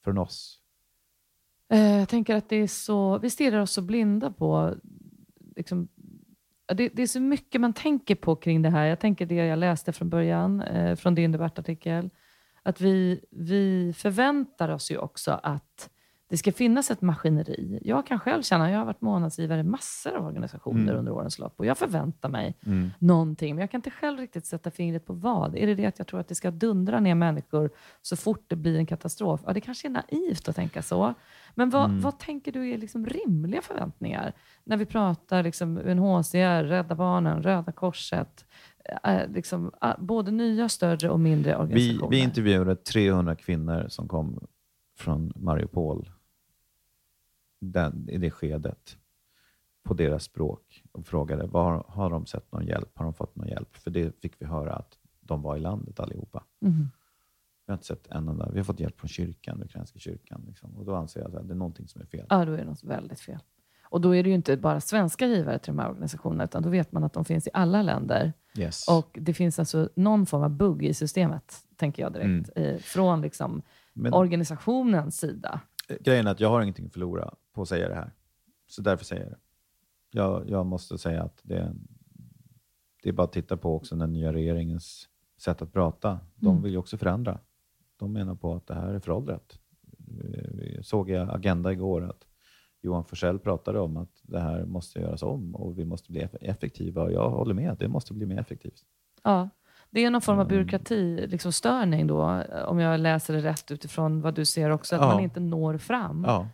[0.04, 0.58] från oss.
[1.68, 4.74] Eh, jag tänker att det är så, vi stirrar oss så blinda på,
[5.56, 5.88] liksom,
[6.74, 8.86] det, det är så mycket man tänker på kring det här.
[8.86, 12.10] Jag tänker det jag läste från början, eh, från din debattartikel,
[12.62, 15.90] att vi, vi förväntar oss ju också att
[16.28, 17.80] det ska finnas ett maskineri.
[17.84, 20.96] Jag kan själv känna, jag har varit månadsgivare i massor av organisationer Mm.
[20.96, 22.54] under årens lopp och jag förväntar mig
[22.98, 25.56] någonting, men jag kan inte själv riktigt sätta fingret på vad.
[25.56, 27.70] Är det det att jag tror att det ska dundra ner människor
[28.02, 29.40] så fort det blir en katastrof?
[29.46, 31.14] Ja, det kanske är naivt att tänka så.
[31.54, 32.00] Men vad, Mm.
[32.00, 34.32] vad tänker du är liksom rimliga förväntningar?
[34.64, 38.44] När vi pratar liksom UNHCR, Rädda Barnen, Röda Korset,
[39.04, 42.10] eh, liksom, ah, både nya, större och mindre Vi, organisationer.
[42.10, 44.46] vi intervjuade 300 kvinnor som kom
[44.98, 46.10] från Mariupol
[47.60, 48.96] den, i det skedet
[49.82, 52.90] på deras språk och frågade vad har, de sett någon hjälp?
[52.94, 53.76] Har de fått någon hjälp?
[53.76, 56.44] För det fick vi höra att de var i landet allihopa.
[56.60, 56.90] Mhm.
[57.66, 58.50] Vi har inte sett en enda.
[58.50, 60.44] Vi har fått hjälp från kyrkan, ukrainska kyrkan.
[60.48, 60.76] Liksom.
[60.76, 62.26] Och då anser jag att det är någonting som är fel.
[62.30, 63.38] Ja, då är det något väldigt fel.
[63.90, 66.68] Och då är det ju inte bara svenska givare till de här organisationerna, utan då
[66.68, 68.32] vet man att de finns i alla länder.
[68.58, 68.88] Yes.
[68.88, 73.20] Och det finns alltså någon form av bugg i systemet, tänker jag direkt, eh, från
[73.20, 75.60] liksom Men organisationens sida.
[76.00, 78.12] Grejen är att jag har ingenting att förlora på att säga det här.
[78.66, 79.38] Så därför säger jag det.
[80.10, 81.74] Jag, jag måste säga att det,
[83.02, 86.20] det är bara att titta på också den nya regeringens sätt att prata.
[86.36, 86.62] De Mm.
[86.62, 87.40] vill ju också förändra.
[87.96, 89.58] De menar på att det här är föråldrat.
[90.82, 92.26] Såg i Agenda igår att
[92.80, 96.36] Johan Forsell pratade om att det här måste göras om och vi måste bli eff-
[96.40, 97.02] effektiva.
[97.02, 98.84] Och jag håller med, det måste bli mer effektivt.
[99.22, 99.48] Ja,
[99.90, 100.56] det är någon form av Mm.
[100.56, 104.96] byråkrati, liksom störning då, eh, om jag läser det rätt utifrån vad du ser också,
[104.96, 105.08] att Ja.
[105.08, 106.24] man inte når fram.
[106.26, 106.48] Ja,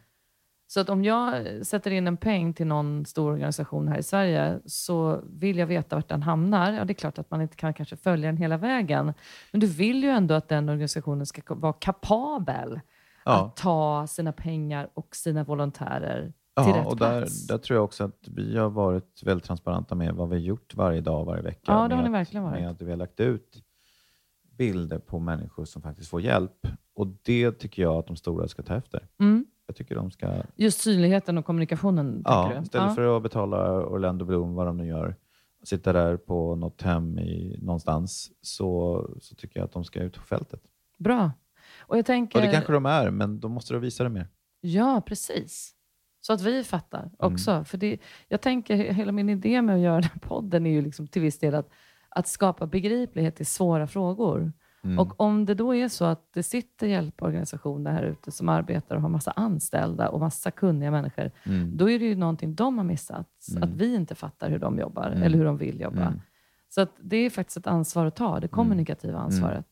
[0.66, 4.58] Så att om jag sätter in en peng till någon stor organisation här i Sverige
[4.66, 6.72] så vill jag veta vart den hamnar.
[6.72, 9.12] Ja, det är klart att man inte kan kanske följa den hela vägen.
[9.52, 12.80] Men du vill ju ändå att den organisationen ska vara kapabel
[13.24, 13.44] ja.
[13.46, 17.46] att ta sina pengar och sina volontärer till Ja, rätt och där, plats.
[17.46, 20.74] där tror jag också att vi har varit väldigt transparenta med vad vi har gjort
[20.74, 21.60] varje dag, varje vecka.
[21.72, 22.60] Ja, det har ni att- verkligen varit.
[22.60, 23.62] Med att vi har lagt ut
[24.58, 26.66] bilder på människor som faktiskt får hjälp.
[26.94, 29.08] Och det tycker jag att de stora ska ta efter.
[29.20, 29.46] Mm.
[29.66, 32.62] Jag tycker de ska, Just synligheten och kommunikationen, ja, du?
[32.62, 32.94] istället Ja.
[32.94, 35.16] för att betala Orlando Bloom, vad de nu gör,
[35.64, 40.14] sitta där på något hem i, någonstans, så, så tycker jag att de ska ut
[40.14, 40.60] på fältet.
[40.98, 41.30] Bra.
[41.80, 42.38] Och jag tänker...
[42.38, 44.28] Och det kanske de är, men då måste de visa det mer.
[44.60, 45.74] Ja, precis.
[46.26, 47.12] Så att vi fattar Mm.
[47.18, 47.64] också.
[47.64, 50.82] För det, jag tänker, hela min idé med att göra den här podden är ju
[50.82, 51.70] liksom till viss del att,
[52.08, 54.52] att skapa begriplighet i svåra frågor.
[54.84, 54.98] Mm.
[54.98, 59.02] Och om det då är så att det sitter hjälporganisationer här ute som arbetar och
[59.02, 61.76] har massa anställda och massa kunniga människor, Mm.
[61.76, 63.28] då är det ju någonting de har missat.
[63.50, 63.62] Mm.
[63.62, 65.22] Att vi inte fattar hur de jobbar Mm.
[65.22, 66.02] eller hur de vill jobba.
[66.06, 66.20] Mm.
[66.68, 69.66] Så att det är faktiskt ett ansvar att ta, det kommunikativa ansvaret.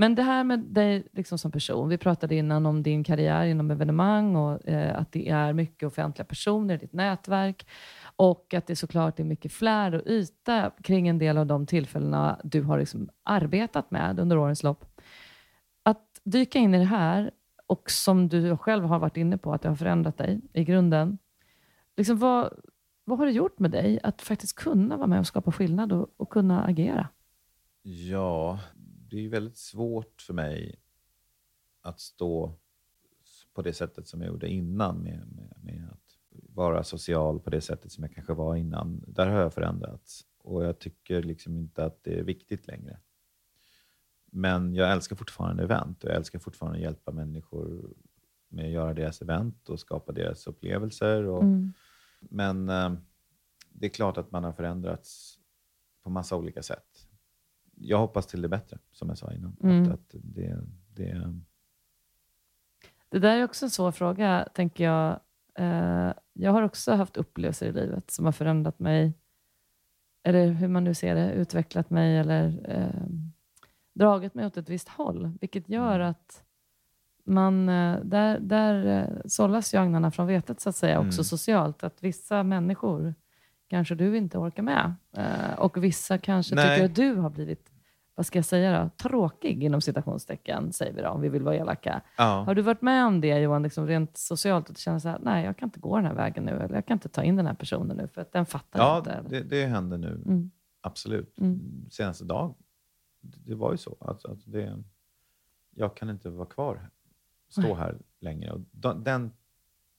[0.00, 1.88] Men det här med dig liksom som person.
[1.88, 6.24] Vi pratade innan om din karriär inom evenemang och eh, att det är mycket offentliga
[6.24, 7.66] personer i ditt nätverk.
[8.16, 12.40] Och att det såklart är mycket flärd och yta kring en del av de tillfällena
[12.44, 14.84] du har liksom arbetat med under årens lopp.
[15.82, 17.30] Att dyka in i det här
[17.66, 21.18] och som du själv har varit inne på, att det har förändrat dig i grunden.
[21.96, 22.52] Liksom vad,
[23.04, 26.08] vad har det gjort med dig att faktiskt kunna vara med och skapa skillnad och,
[26.16, 27.08] och kunna agera?
[27.82, 28.58] Ja,
[29.10, 30.80] det är väldigt svårt för mig
[31.80, 32.54] att stå
[33.54, 37.60] på det sättet som jag gjorde innan med, med, med att vara social på det
[37.60, 39.04] sättet som jag kanske var innan.
[39.06, 43.00] Där har jag förändrats och jag tycker liksom inte att det är viktigt längre.
[44.30, 47.94] Men jag älskar fortfarande event och jag älskar fortfarande att hjälpa människor
[48.48, 51.24] med att göra deras event och skapa deras upplevelser.
[51.24, 51.72] Och, Mm.
[52.20, 52.92] Men eh,
[53.72, 55.38] det är klart att man har förändrats
[56.02, 56.87] på massa olika sätt.
[57.80, 59.56] Jag hoppas till det bättre, som jag sa innan.
[59.62, 59.82] Mm.
[59.82, 60.58] Att, att det,
[60.94, 61.34] det,
[63.08, 65.20] Det där är också en svår fråga, tänker jag.
[65.54, 69.12] Eh, jag har också haft upplevelser i livet som har förändrat mig,
[70.22, 73.06] eller hur man nu ser det, utvecklat mig eller eh,
[73.92, 76.10] dragit mig åt ett visst håll, vilket gör Mm.
[76.10, 76.44] att
[77.24, 81.24] man, eh, där, där eh, sållas ju agnarna från vetet, så att säga, också Mm.
[81.24, 81.82] socialt.
[81.84, 83.14] Att vissa människor
[83.68, 84.94] kanske du inte orkar med.
[85.16, 86.76] Eh, och vissa kanske Nej.
[86.76, 87.72] tycker att du har blivit,
[88.14, 91.56] vad ska jag säga då, tråkig inom citationstecken, säger vi då, om vi vill vara
[91.56, 92.02] elaka.
[92.16, 92.42] Ja.
[92.46, 95.18] Har du varit med om det Johan, liksom rent socialt, att du känner så här,
[95.22, 97.36] nej jag kan inte gå den här vägen nu, eller jag kan inte ta in
[97.36, 99.10] den här personen nu, för att den fattar Ja, inte.
[99.10, 99.30] eller?
[99.30, 100.22] det, det händer nu.
[100.26, 100.50] Mm.
[100.80, 101.38] Absolut.
[101.40, 101.86] Mm.
[101.90, 102.54] Senaste dag,
[103.20, 103.96] det, var ju så.
[104.00, 104.84] Att, att det,
[105.70, 106.90] jag kan inte vara kvar,
[107.48, 107.74] stå Nej.
[107.74, 108.50] här längre.
[108.52, 109.32] Och de- den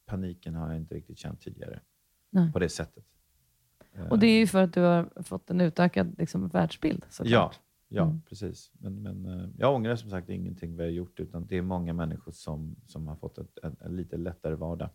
[0.05, 1.79] paniken har jag inte riktigt känt tidigare.
[2.29, 2.51] Nej.
[2.51, 3.05] På det sättet.
[4.09, 7.59] Och det är ju för att du har fått en utökad liksom, världsbild Ja, såklart.
[7.87, 8.21] ja Mm.
[8.29, 8.71] precis.
[8.73, 11.93] Men, men eh, jag ångrar som sagt ingenting vi har gjort, utan det är många
[11.93, 14.89] människor som, som har fått ett, en, en lite lättare vardag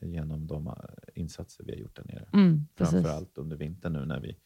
[0.00, 0.72] genom de eh,
[1.14, 2.28] insatser vi har gjort där nere.
[2.32, 2.66] Mm.
[2.76, 4.36] Framförallt under vintern nu när vi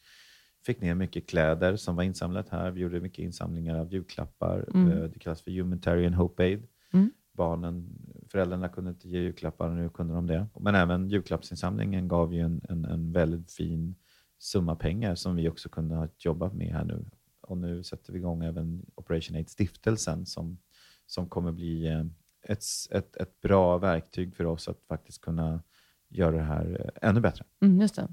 [0.65, 2.71] fick ner mycket kläder som var insamlat här.
[2.71, 4.65] Vi gjorde mycket insamlingar av julklappar.
[4.73, 4.91] Mm.
[4.91, 6.67] Eh, Det kallas för Humanitarian Hope Aid.
[6.93, 7.11] Mm.
[7.31, 7.89] Barnen,
[8.33, 10.47] föräldrarna kunde inte ge julklappar, nu kunde de det.
[10.59, 13.95] Men även julklappsinsamlingen gav ju en, en, en väldigt fin
[14.39, 17.05] summa pengar som vi också kunde ha jobbat med här nu.
[17.41, 20.57] Och nu sätter vi igång även Operation Aid-stiftelsen som,
[21.05, 22.05] som kommer bli eh,
[22.43, 25.63] ett, ett, ett bra verktyg för oss att faktiskt kunna
[26.09, 27.45] göra det här eh, ännu bättre.
[27.61, 28.07] Mm, just det.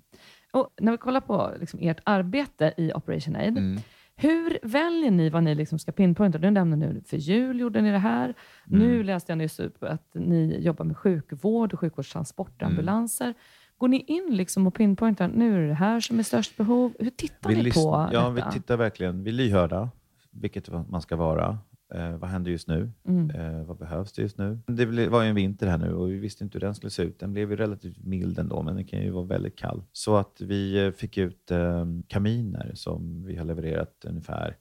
[0.53, 3.81] Och när vi kollar på liksom, ert arbete i Operation Aid, Mm.
[4.21, 6.39] Hur väljer ni vad ni liksom ska pinpointa?
[6.39, 8.35] Du nämnde nu för jul gjorde ni det här.
[8.65, 9.07] Nu Mm.
[9.07, 12.73] läste jag nyss att ni jobbar med sjukvård och sjukvårdstransporter, Mm.
[12.73, 13.35] ambulanser.
[13.79, 16.93] Går ni in liksom och pinpointar, nu är det det här som är störst behov?
[16.99, 18.31] Hur tittar Vi ni på ja, detta?
[18.49, 19.23] vi tittar verkligen.
[19.25, 19.91] Vi är lyhörda,
[20.31, 21.59] vilket man ska vara.
[21.95, 22.93] Eh, vad händer just nu?
[23.05, 23.31] Mm.
[23.31, 24.59] Eh, vad behövs det just nu?
[24.67, 27.03] Det var ju en vinter här nu och vi visste inte hur den skulle se
[27.03, 27.19] ut.
[27.19, 29.85] Den blev ju relativt mild ändå, men den kan ju vara väldigt kall.
[29.93, 34.57] Så att vi eh, fick ut eh, kaminer som vi har levererat ungefär,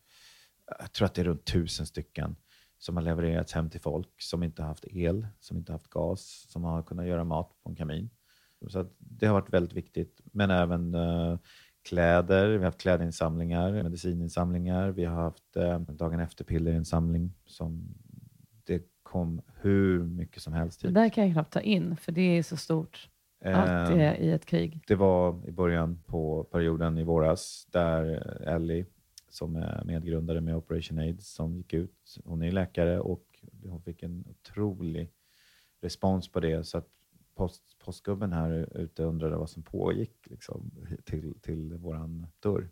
[0.80, 2.36] jag tror att det är runt tusen stycken,
[2.78, 5.90] som har levererats hem till folk som inte har haft el, som inte har haft
[5.90, 8.10] gas, som har kunnat göra mat på en kamin.
[8.68, 10.22] Så det har varit väldigt viktigt.
[10.32, 11.38] Men även eh,
[11.90, 17.96] kläder, vi har haft klädinsamlingar, medicininsamlingar, vi har haft eh, dagen efter-pillerinsamling som
[18.64, 22.22] det kom hur mycket som helst Det där kan jag knappt ta in, för det
[22.38, 23.10] är så stort.
[23.46, 24.84] Allt Eh, är i ett krig.
[24.88, 28.04] det var i början på perioden i våras där
[28.48, 28.86] Ellie,
[29.30, 32.18] som är medgrundare med Operation Aid, som gick ut.
[32.26, 33.26] Hon är läkare och
[33.66, 35.10] hon fick en otrolig
[35.82, 36.64] respons på det.
[36.64, 36.88] Så att
[37.40, 40.72] post, postgubben här ute undrade vad som pågick liksom,
[41.06, 42.70] till, till våran dörr.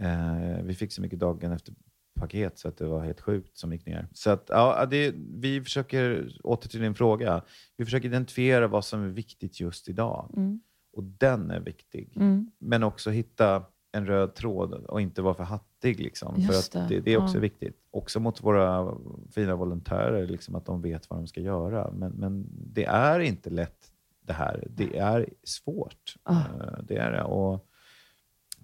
[0.00, 1.74] Eh, vi fick så mycket dagen efter
[2.14, 4.08] paket så att det var helt sjukt som gick ner.
[4.12, 7.42] Så att, ja, det, vi försöker, åter till din fråga,
[7.76, 10.32] vi försöker identifiera vad som är viktigt just idag.
[10.36, 10.60] Mm.
[10.92, 12.16] Och den är viktig.
[12.16, 12.50] Mm.
[12.58, 15.44] Men också hitta en röd tråd och inte vara för
[15.82, 16.00] hattig.
[16.00, 16.34] Liksom.
[16.38, 17.40] Just för att det, det, är också ja.
[17.40, 17.76] viktigt.
[17.90, 18.94] Också mot våra
[19.30, 21.90] fina volontärer, liksom, att de vet vad de ska göra.
[21.92, 23.92] Men, men det är inte lätt
[24.26, 24.64] det här.
[24.70, 26.16] Det är svårt.
[26.22, 26.40] Ah.
[26.40, 27.22] Eh, Det är det.
[27.22, 27.66] Och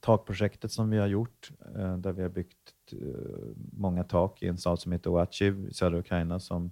[0.00, 2.98] takprojektet som vi har gjort, eh, där vi har byggt eh,
[3.72, 6.70] många tak i en stad som heter Oachiv i södra Ukraina som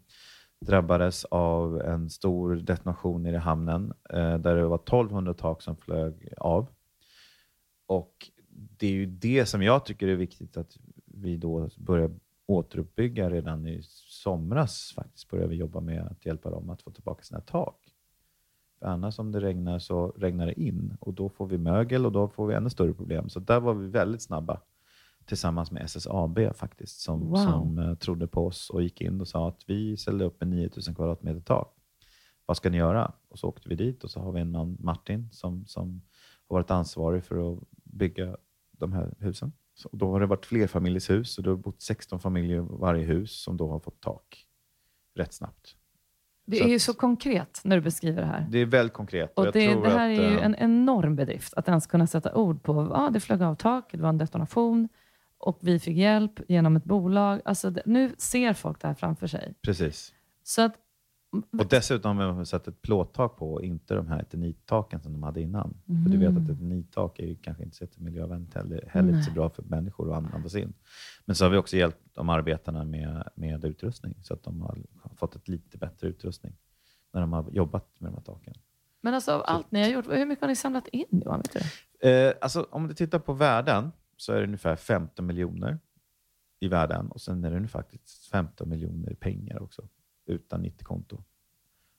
[0.61, 6.67] drabbades av en stor detonation i hamnen där det var 1200 tak som flög av.
[7.87, 8.31] Och
[8.79, 12.11] det är ju det som jag tycker är viktigt att vi då börjar
[12.47, 14.93] återuppbygga redan i somras.
[14.97, 17.93] Faktiskt börjar vi jobba med att hjälpa dem att få tillbaka sina tak.
[18.79, 22.13] För annars om det regnar så regnar det in och då får vi mögel och
[22.13, 23.29] då får vi ännu större problem.
[23.29, 24.61] Så där var vi väldigt snabba
[25.25, 27.37] tillsammans med SSAB faktiskt som, Wow.
[27.37, 30.49] som eh, trodde på oss och gick in och sa att vi ställde upp med
[30.49, 31.73] 9000 kvadratmeter tak.
[32.47, 33.13] Vad ska ni göra?
[33.29, 36.03] Och så åkte vi dit och så har vi en man, Martin, som, som
[36.49, 38.37] har varit ansvarig för att bygga
[38.79, 39.53] de här husen.
[39.75, 43.43] Så då har det varit flerfamiljshus och det har bott 16 familjer i varje hus
[43.43, 44.47] som då har fått tak
[45.15, 45.77] rätt snabbt.
[46.47, 48.47] Det Så är ju så konkret när du beskriver det här.
[48.51, 49.33] Det är väldigt konkret.
[49.35, 52.07] Och jag det, det här att, är ju eh, en enorm bedrift, att ens kunna
[52.07, 54.89] sätta ord på, ja det flög av tak, det var en detonation
[55.39, 57.41] och vi fick hjälp genom ett bolag.
[57.45, 59.55] Alltså, nu ser folk det här framför sig.
[59.63, 60.15] Precis.
[60.43, 60.75] Så att,
[61.59, 65.23] Och dessutom har vi satt ett plåttak på och inte de här etenittaken som de
[65.23, 65.75] hade innan.
[65.87, 69.23] För du vet att ett eternittak är ju kanske inte så jättemiljövänligt heller, heller inte
[69.23, 70.73] så bra för människor att andas in.
[71.25, 74.79] Men så har vi också hjälpt de arbetarna med, med utrustning så att de har
[75.17, 76.57] fått ett lite bättre utrustning
[77.13, 78.55] när de har jobbat med de här taken.
[79.01, 81.41] men alltså av allt ni har gjort, hur mycket har ni samlat in Johan?
[81.41, 81.57] Vet
[82.01, 82.09] du?
[82.09, 85.79] Eh, alltså, om du tittar på värden så är det ungefär 15 miljoner
[86.61, 89.89] i värden och sen är det faktiskt 15 miljoner pengar också
[90.27, 91.23] utan 90-konto.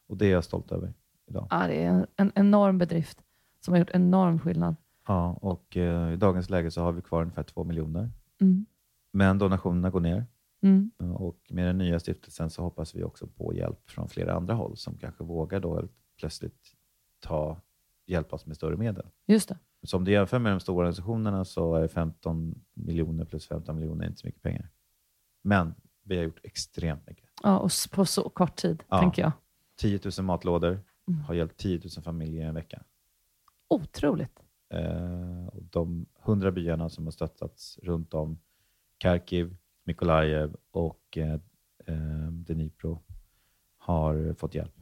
[0.08, 0.94] Och det är jag stolt över
[1.28, 1.48] idag.
[1.50, 3.24] Ja, det är en, en enorm bedrift
[3.60, 4.76] som har gjort enorm skillnad.
[5.08, 8.12] Ja, och eh, i dagens läge så har vi kvar ungefär 2 miljoner.
[8.42, 8.66] Mm.
[9.12, 10.26] Men donationerna går ner.
[10.62, 10.92] Mm.
[11.16, 14.78] Och med den nya stiftelsen så hoppas vi också på hjälp från flera andra håll
[14.78, 15.88] som kanske vågar då
[16.20, 16.74] plötsligt
[17.20, 17.62] ta,
[18.06, 19.06] hjälpa oss med större medel.
[19.26, 19.58] Just det.
[19.84, 24.08] Så om du jämför med de stora organisationerna så är 15 miljoner plus 15 miljoner
[24.08, 24.70] inte så mycket pengar.
[25.44, 25.74] Men
[26.04, 27.27] vi har gjort extremt mycket.
[27.44, 29.00] Ja, och på så kort tid, Ja.
[29.00, 29.32] tänker jag.
[29.80, 31.22] 10 000 matlådor Mm.
[31.22, 32.82] har hjälpt 10 000 familjer i en vecka.
[33.68, 34.40] Otroligt.
[34.70, 38.40] Eh, och de 100 byarna som har stöttats runt om
[38.98, 41.34] Kharkiv, Mykolaiv och eh,
[41.86, 43.04] eh, Dnipro
[43.78, 44.74] har fått hjälp.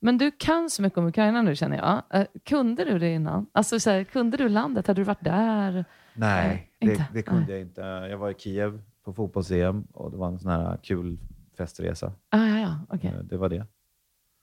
[0.00, 2.20] Men du kan så mycket om Ukraina nu känner jag.
[2.20, 3.46] Eh, kunde du det innan?
[3.52, 4.86] Alltså, så här, kunde du landet?
[4.86, 5.84] Hade du varit där?
[6.14, 7.80] Nej, Nej, det, det kunde jag inte.
[7.80, 11.18] Jag var i Kiev på fotbolls-EM och det var en sån här kul
[11.56, 12.12] festresa.
[12.28, 12.80] Ah, ja, ja.
[12.88, 13.10] okej.
[13.10, 13.66] Eh, Det var det.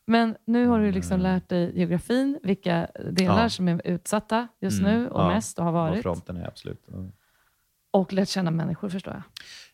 [0.06, 1.24] Men nu har du liksom Mm.
[1.24, 3.50] lärt dig geografin, vilka delar Ja.
[3.50, 5.28] som är utsatta just Mm, nu och ja.
[5.28, 6.02] mest och har Var varit.
[6.02, 6.88] fronten är absolut.
[7.92, 9.24] Och lärt känna människor förstår jag.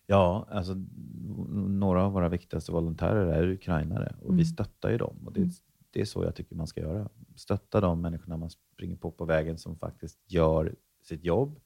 [0.06, 0.74] Ja, alltså,
[1.70, 4.38] några av våra viktigaste volontärer är ukrainare och Mm.
[4.38, 5.16] vi stöttar ju dem.
[5.26, 5.52] Och det, Mm.
[5.92, 7.10] det är så jag tycker man ska göra.
[7.36, 11.60] Stötta de människorna man springer på på vägen som faktiskt gör sitt jobb,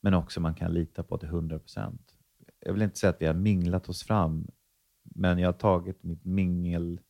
[0.00, 2.14] men också man kan lita på till 100 procent.
[2.60, 4.46] Jag vill inte säga att vi har minglat oss fram,
[5.14, 7.00] men jag har tagit mitt mingel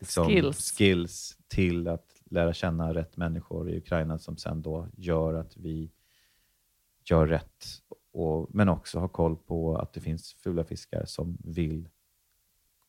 [0.00, 0.72] liksom, Skills.
[0.72, 5.90] skills till att lära känna rätt människor i Ukraina som sen då gör att vi
[7.04, 7.64] gör rätt.
[8.12, 11.88] Och, men också ha koll på att det finns fula fiskar som vill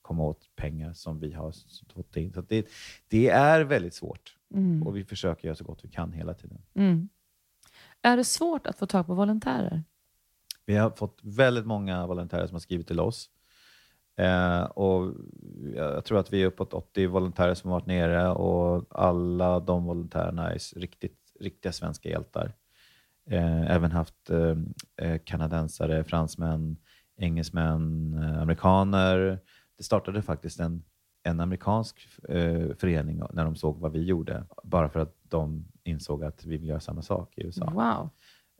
[0.02, 1.54] komma åt pengar som vi har
[1.94, 2.34] fått in.
[2.34, 2.68] Så det,
[3.08, 4.84] det är väldigt svårt Mm.
[4.84, 6.62] och vi försöker göra så gott vi kan hela tiden.
[6.74, 7.10] Mm.
[8.02, 9.84] Är det svårt att få tag på volontärer?
[10.66, 13.30] Vi har fått väldigt många volontärer som har skrivit till oss.
[14.16, 15.14] Eh, och
[15.76, 19.86] jag tror att vi är uppåt 80 volontärer som har varit nere och alla de
[19.86, 22.54] volontärerna är riktigt, riktiga svenska hjältar.
[23.30, 24.58] Eh, även haft eh,
[25.08, 26.78] eh, kanadensare, fransmän,
[27.18, 29.40] engelsmän, eh, amerikaner.
[29.78, 30.84] Det startade faktiskt en,
[31.24, 36.24] en amerikansk eh, förening när de såg vad vi gjorde, bara för att de insåg
[36.24, 37.66] att vi vill göra samma sak i USA.
[37.66, 38.10] Wow.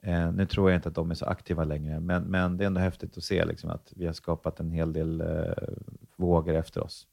[0.02, 2.66] Eh, nu tror jag inte att de är så aktiva längre, men, men det är
[2.66, 5.52] ändå häftigt att se liksom, att vi har skapat en hel del eh,
[6.16, 7.06] vågor efter oss.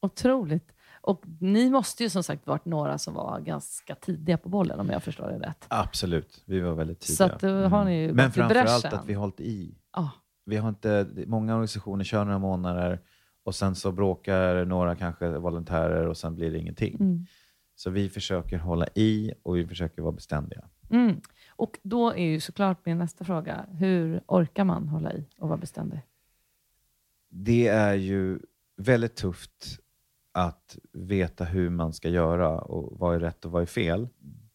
[0.00, 0.72] Otroligt.
[1.00, 4.90] Och ni måste ju som sagt varit några som var ganska tidiga på bollen om
[4.90, 5.64] jag förstår det rätt.
[5.68, 7.50] Absolut, vi var väldigt Så tidiga.
[7.50, 7.64] Mm.
[7.64, 8.98] att då har ni ju men gått i framför allt bräschen.
[8.98, 9.74] att vi har hållit i.
[9.96, 10.10] Ja.
[10.44, 13.00] Vi har inte, många organisationer kör några månader
[13.44, 16.96] och sen så bråkar några kanske volontärer och sen blir det ingenting.
[17.00, 17.26] Mm.
[17.74, 20.64] Så vi försöker hålla i och vi försöker vara beständiga.
[20.90, 21.20] Mm.
[21.62, 25.58] Och då är ju såklart min nästa fråga, hur orkar man hålla i och vara
[25.58, 26.00] beständig?
[27.34, 28.38] det är ju
[28.76, 29.78] väldigt tufft
[30.32, 34.08] att veta hur man ska göra och vad är rätt och vad är fel.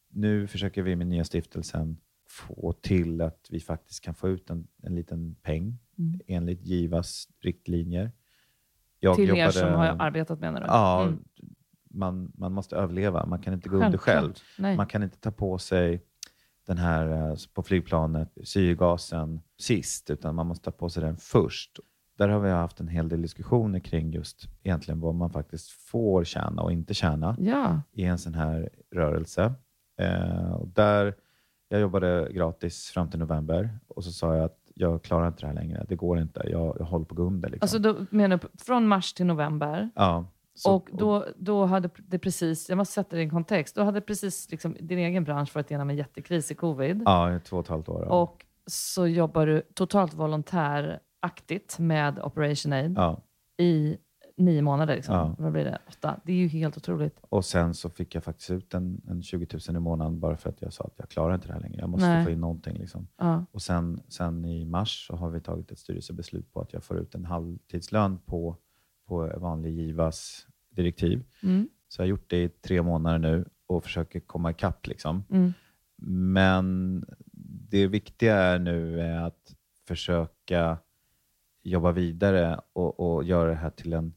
[0.09, 1.97] Nu försöker vi med nya stiftelsen
[2.29, 6.19] få till att vi faktiskt kan få ut en, en liten peng Mm.
[6.27, 8.11] enligt GIVAs riktlinjer.
[8.99, 10.63] Jag Till er jobbade- som har arbetat med det?
[10.67, 11.23] Ja, Mm.
[11.89, 13.25] man, man måste överleva.
[13.25, 14.21] Man kan inte gå under själv.
[14.21, 14.43] Självklart.
[14.59, 14.77] Nej.
[14.77, 16.03] Man kan inte ta på sig
[16.67, 21.79] den här eh, på flygplanet, syrgasen sist, utan man måste ta på sig den först.
[22.17, 26.23] Där har vi haft en hel del diskussioner kring just egentligen vad man faktiskt får
[26.23, 29.53] tjäna och inte tjäna Ja, i en sån här rörelse.
[29.99, 31.15] Eh, och där,
[31.69, 35.47] jag jobbade gratis fram till november och så sa jag att jag klarar inte det
[35.47, 35.85] här längre.
[35.89, 36.41] Det går inte.
[36.49, 37.49] Jag, jag håller på att gå under.
[37.49, 37.63] Liksom.
[37.63, 39.89] alltså då menar du från mars till november?
[39.95, 40.25] ja,
[40.57, 43.83] så- och då, då hade det precis, jag måste sätta det i en kontext, då
[43.83, 47.01] hade precis liksom, din egen bransch varit igenom en jättekris i covid.
[47.05, 48.03] Ja, två och ett halvt år.
[48.09, 48.21] ja.
[48.21, 53.21] Och så jobbar du totalt volontäraktigt med Operation Aid ja.
[53.57, 53.97] i
[54.37, 54.95] nio månader.
[54.95, 55.15] Liksom.
[55.15, 55.35] Ja.
[55.39, 55.79] Vad blir det?
[55.87, 56.19] Åtta?
[56.25, 57.17] Det är ju helt otroligt.
[57.29, 60.49] Och sen så fick jag faktiskt ut en, en 20 000 i månaden bara för
[60.49, 61.79] att jag sa att jag klarar inte det här längre.
[61.79, 62.25] Jag måste Nej.
[62.25, 62.77] få in någonting.
[62.77, 63.07] Liksom.
[63.17, 63.45] Ja.
[63.51, 66.97] Och sen, sen i mars så har vi tagit ett styrelsebeslut på att jag får
[66.97, 68.57] ut en halvtidslön på,
[69.07, 71.23] på vanlig GIVAs direktiv.
[71.43, 71.69] Mm.
[71.87, 74.87] Så jag har gjort det i tre månader nu och försöker komma ikapp.
[74.87, 75.23] Liksom.
[75.29, 75.53] Mm.
[76.01, 77.05] Men
[77.69, 79.55] det viktiga är nu är att
[79.87, 80.77] försöka
[81.63, 84.13] jobba vidare och, och göra det här till en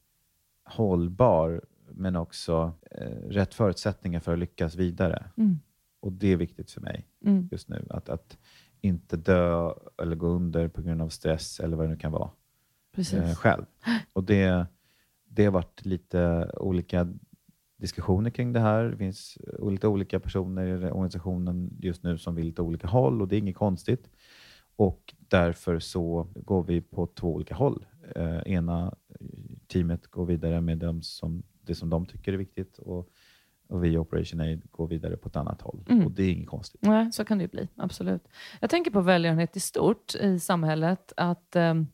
[0.64, 1.61] hållbar,
[1.91, 5.30] men också eh, rätt förutsättningar för att lyckas vidare.
[5.36, 5.59] Mm.
[6.01, 7.49] Och det är viktigt för mig Mm.
[7.51, 7.86] just nu.
[7.91, 8.38] Att, att
[8.80, 9.72] inte dö
[10.03, 12.30] eller gå under på grund av stress eller vad det nu kan vara
[13.12, 13.64] eh, själv.
[14.12, 14.66] Och det,
[15.31, 17.09] det har varit lite olika
[17.76, 18.85] diskussioner kring det här.
[18.85, 19.39] Det finns
[19.70, 23.39] lite olika personer i organisationen just nu som vill lite olika håll och det är
[23.39, 24.11] inget konstigt.
[24.76, 27.87] Och därför så går vi på två olika håll.
[28.16, 28.95] Eh, ena
[29.66, 33.09] teamet går vidare med dem som, det som de tycker är viktigt och,
[33.68, 35.85] och vi i Operation Aid går vidare på ett annat håll.
[35.89, 36.07] Mm.
[36.07, 36.83] Och det är inget konstigt.
[36.83, 37.68] Nej, så kan det ju bli.
[37.76, 38.28] Absolut.
[38.61, 41.12] Jag tänker på välgörenhet i stort i samhället.
[41.16, 41.87] Att, ehm,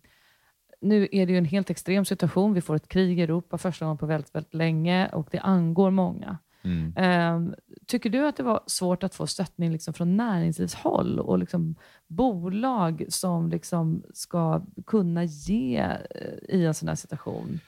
[0.81, 2.55] nu är det ju en helt extrem situation.
[2.55, 5.91] Vi får ett krig i Europa första gången på väldigt, väldigt länge och det angår
[5.91, 6.39] många.
[6.67, 6.93] Mm.
[6.97, 7.55] Ehm,
[7.87, 11.75] tycker du att det var svårt att få stöttning liksom från näringslivshåll och liksom
[12.07, 15.79] bolag som liksom ska kunna ge
[16.11, 17.61] eh, i en sån här situation?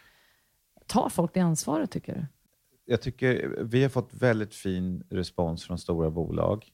[0.86, 2.26] Tar folk det ansvaret, tycker du?
[2.84, 6.66] Jag tycker vi har fått väldigt fin respons från stora bolag.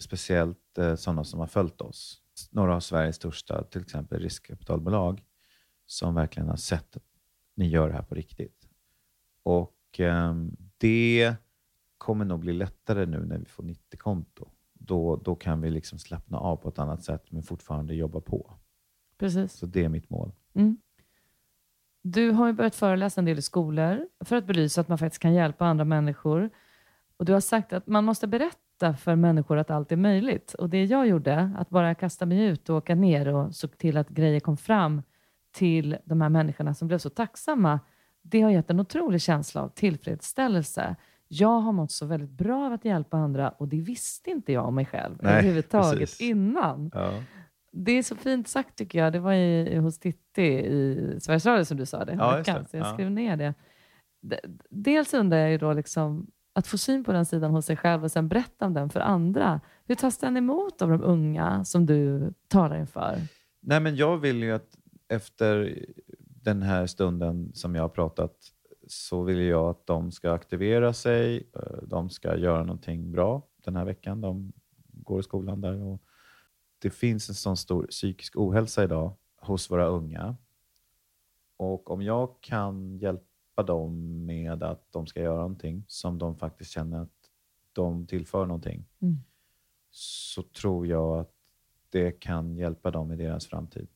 [0.00, 2.22] Speciellt eh, sådana som har följt oss.
[2.50, 5.22] Några av Sveriges största, till exempel riskkapitalbolag,
[5.90, 7.02] som verkligen har sett att
[7.54, 8.68] ni gör det här på riktigt.
[9.42, 11.34] Och ehm, det
[11.98, 14.48] kommer nog bli lättare nu när vi får 90-konto.
[14.72, 18.54] Då, då kan vi liksom slappna av på ett annat sätt, men fortfarande jobba på.
[19.18, 19.52] Precis.
[19.52, 20.32] Så det är mitt mål.
[20.54, 20.76] Mm.
[22.02, 25.22] Du har ju börjat föreläsa en del i skolor för att belysa att man faktiskt
[25.22, 26.50] kan hjälpa andra människor.
[27.16, 30.54] Och Du har sagt att man måste berätta för människor att allt är möjligt.
[30.54, 33.96] Och Det jag gjorde, att bara kasta mig ut och åka ner och såg till
[33.96, 35.02] att grejer kom fram
[35.52, 37.80] till de här människorna som blev så tacksamma,
[38.22, 40.96] det har gett en otrolig känsla av tillfredsställelse.
[41.28, 44.64] Jag har mått så väldigt bra av att hjälpa andra och det visste inte jag
[44.66, 46.20] om mig själv Nej, överhuvudtaget precis.
[46.20, 46.90] innan.
[46.94, 47.12] Ja.
[47.72, 49.12] Det är så fint sagt tycker jag.
[49.12, 52.12] Det var i, hos Titti i Sveriges Radio som du sa det.
[52.18, 52.68] Ja, veckan, det.
[52.68, 52.92] Så jag Ja.
[52.94, 53.54] skrev ner det.
[54.70, 58.04] Dels undrar jag ju då liksom att få syn på den sidan hos sig själv
[58.04, 59.60] och sen berätta om den för andra.
[59.86, 63.16] Hur tas den emot av de unga som du talar inför?
[63.60, 64.68] Nej, men jag vill ju att
[65.08, 65.84] efter
[66.18, 68.36] den här stunden som jag har pratat
[68.86, 71.50] så vill jag att de ska aktivera sig.
[71.54, 74.20] eh, De ska göra någonting bra den här veckan.
[74.20, 74.52] De
[74.92, 75.82] går i skolan där.
[75.82, 76.02] Och
[76.78, 80.36] det finns en sån stor psykisk ohälsa idag hos våra unga.
[81.56, 86.70] Och om jag kan hjälpa dem med att de ska göra någonting som de faktiskt
[86.70, 87.30] känner att
[87.72, 89.16] de tillför någonting Mm.
[89.90, 91.32] så tror jag att
[91.90, 93.88] det kan hjälpa dem i deras framtid.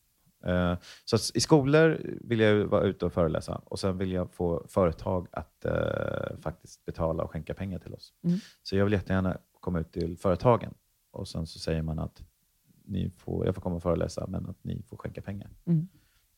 [0.47, 0.75] Eh,
[1.05, 5.27] Så i skolor vill jag vara ute och föreläsa och sen vill jag få företag
[5.33, 8.13] att eh, faktiskt betala och skänka pengar till oss.
[8.25, 8.39] Mm.
[8.63, 10.75] Så jag vill jättegärna komma ut till företagen
[11.11, 12.23] och sen så säger man att
[12.85, 15.51] ni får, jag får komma och föreläsa men att ni får skänka pengar.
[15.67, 15.89] Mm.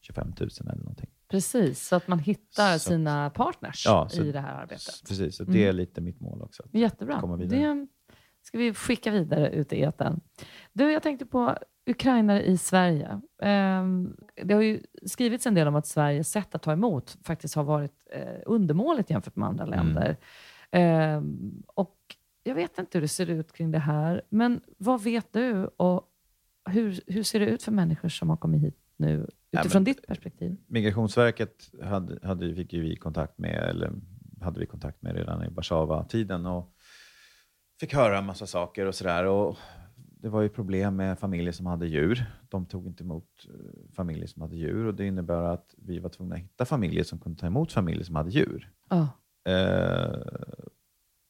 [0.00, 1.10] 25 000 eller någonting.
[1.28, 4.94] Precis, så att man hittar Så- sina partners Ja, så- i det här arbetet.
[5.08, 5.52] Precis, så Mm.
[5.54, 6.62] det är lite mitt mål också.
[6.72, 7.20] Jättebra.
[7.20, 7.86] komma vidare.
[8.40, 10.20] Det ska vi skicka vidare ut i etern.
[10.72, 13.20] Du, jag tänkte på ukrainare i Sverige.
[13.42, 17.54] Ehm, Det har ju skrivits en del om att Sveriges sätt att ta emot faktiskt
[17.54, 19.76] har varit eh, undermåligt jämfört med andra Mm.
[19.78, 20.16] länder.
[20.70, 21.96] Ehm, Och
[22.42, 26.10] jag vet inte hur det ser ut kring det här, men vad vet du och
[26.70, 29.84] hur, hur ser det ut för människor som har kommit hit nu Ja, utifrån men-
[29.84, 30.56] ditt perspektiv?
[30.66, 33.92] Migrationsverket hade, hade, fick ju vi kontakt med, eller
[34.40, 36.74] hade vi kontakt med redan i Warszawa-tiden och
[37.80, 39.24] fick höra en massa saker och sådär.
[39.24, 39.56] Och
[40.24, 42.26] Det var ju problem med familjer som hade djur.
[42.48, 46.08] De tog inte emot eh, familjer som hade djur och det innebär att vi var
[46.10, 48.70] tvungna att hitta familjer som kunde ta emot familjer som hade djur.
[48.88, 49.08] Ja.
[49.44, 50.18] Eh,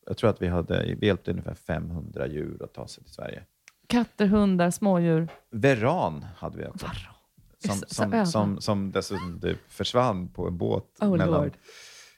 [0.06, 3.42] jag tror att vi, hade, vi hjälpte ungefär 500 djur att ta sig till Sverige.
[3.86, 5.28] Katter, hundar, smådjur.
[5.50, 6.86] Veran hade vi också.
[7.66, 8.26] Som, Så- så som, öde.
[8.26, 11.52] som, som dessutom typ försvann på en båt Oh, mellan, Lord.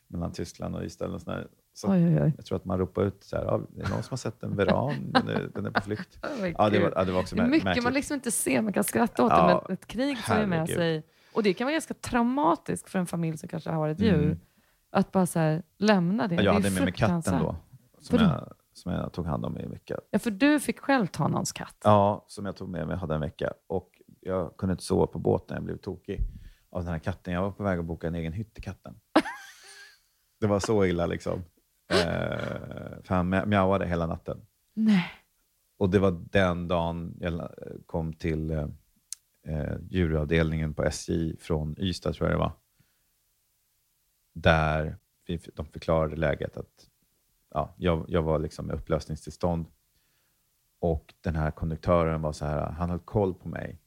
[0.08, 1.14] mellan Tyskland och Israel.
[1.14, 1.48] Och sådär.
[1.76, 2.32] Så Oj, oj, oj.
[2.36, 4.42] Jag tror att man ropar ut så här, ja, det är någon som har sett
[4.42, 6.18] en veran, den är, den är på flykt.
[6.24, 7.84] Oh Ja, det var, ja, det var också Det är mär- mycket märkligt.
[7.84, 10.46] man liksom inte ser, man kan skratta åt Ja, det, men ett krig för ju
[10.46, 11.06] med sig...
[11.34, 14.24] Och det kan vara ganska traumatiskt för en familj som kanske har varit djur.
[14.24, 14.40] Mm.
[14.90, 16.34] Att bara så här, lämna det.
[16.34, 17.56] Ja, det jag är hade med mig katten då,
[18.00, 19.96] som jag, som jag tog hand om i en vecka.
[20.10, 21.76] Ja, för du fick själv ta någons katt.
[21.84, 23.52] Ja, som jag tog med mig, hade en vecka.
[23.66, 26.20] Och jag kunde inte sova på båten, jag blev tokig
[26.70, 27.34] av den här katten.
[27.34, 28.94] Jag var på väg att boka en egen hytt till katten.
[30.40, 31.44] det var så illa liksom.
[31.88, 34.46] Eh, för han mja- mjauade hela natten.
[34.74, 35.04] Nej.
[35.78, 37.50] Och det var den dagen jag
[37.86, 38.66] kom till eh,
[39.46, 42.52] eh, djuravdelningen på SJ från Ystad, tror jag det var.
[44.32, 46.88] Där vi, de förklarade läget att
[47.50, 49.66] ja, jag, jag var liksom i upplösningstillstånd.
[50.78, 53.78] Och den här konduktören var så här, han höll koll på mig.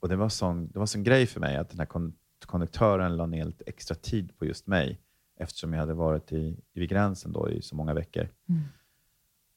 [0.00, 2.14] Och det var sån, det var sån grej för mig att den här kon,
[2.46, 5.00] konduktören la ner lite extra tid på just mig
[5.40, 8.28] eftersom jag hade varit i, vid gränsen då i så många veckor.
[8.48, 8.62] Mm.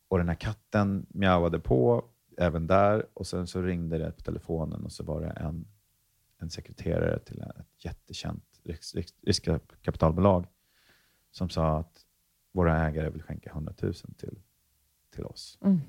[0.08, 2.06] Och den här katten mjauade på
[2.38, 5.68] även där och sen så ringde det på telefonen och så var det en,
[6.38, 10.46] en sekreterare till ett jättekänt risk- risk- riskkapitalbolag
[11.32, 12.06] som sa att
[12.52, 14.40] våra ägare vill skänka 100 000 till,
[15.10, 15.58] till oss.
[15.62, 15.82] Mm.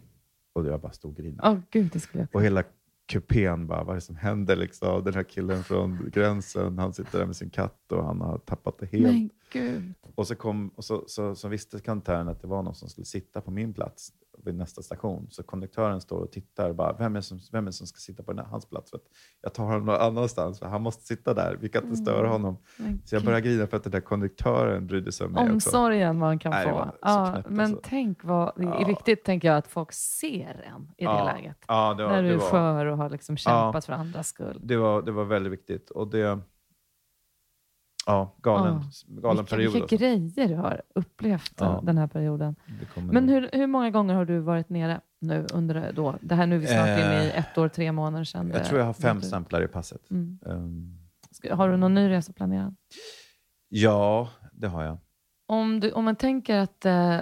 [0.52, 1.50] Och jag bara stod och grinade.
[1.50, 2.64] Åh gud, det skulle jag Och hela
[3.06, 5.04] kupén bara, vad är det som händer liksom?
[5.04, 8.78] Den här killen från gränsen, han sitter där med sin katt och han har tappat
[8.78, 9.32] det helt.
[10.14, 13.04] Och så, kom, och så, så, så visste konduktören att det var någon som skulle
[13.04, 14.12] sitta på min plats
[14.44, 15.26] vid nästa station.
[15.30, 18.32] Så konduktören står och tittar bara, vem är som, vem är som ska sitta på
[18.32, 18.90] den här, hans plats?
[18.90, 19.04] För att
[19.42, 21.56] jag tar honom någon annanstans, för han måste sitta där.
[21.60, 22.30] Vi kan inte störa Mm.
[22.32, 22.56] honom.
[22.76, 25.54] Men Så jag börjar grina för att den där konduktören brydde sig om mig också.
[25.54, 26.70] Omsorgen man kan Nej, få.
[26.84, 27.80] så Ja, men alltså.
[27.84, 28.86] tänk vad, det är Ja.
[28.86, 31.24] viktigt tänker jag att folk ser en i det Ja.
[31.24, 31.56] läget.
[31.68, 34.60] Ja, det var, när du är skör och har liksom kämpat för andras skull.
[34.62, 35.90] det var, det var väldigt viktigt.
[35.90, 36.38] Och det...
[38.06, 39.72] Ja, galen, galen vilka, period.
[39.72, 39.96] vilka alltså.
[39.96, 41.80] grejer du har upplevt Ja.
[41.84, 42.56] den här perioden.
[42.96, 46.14] Men hur, hur många gånger har du varit nere nu under då?
[46.20, 48.50] Det här nu är vi snart inne i Eh, ett år, tre månader sedan.
[48.54, 49.28] Jag tror jag har fem bröt ut.
[49.28, 50.10] stämplar i passet.
[50.10, 50.38] Mm.
[51.30, 52.76] Ska- Har du någon ny resa planerad?
[53.68, 54.98] ja, det har jag.
[55.46, 56.84] Om, du, om man tänker att...
[56.84, 57.20] Eh,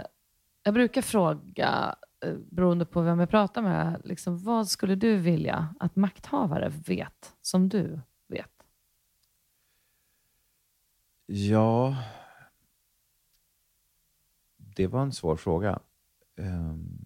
[0.63, 5.75] jag brukar fråga, eh, beroende på vem jag pratar med, liksom, vad skulle du vilja
[5.81, 8.49] att makthavare vet som du vet?
[11.35, 11.97] Ja,
[14.57, 15.81] det var en svår fråga.
[16.37, 16.99] Ehm,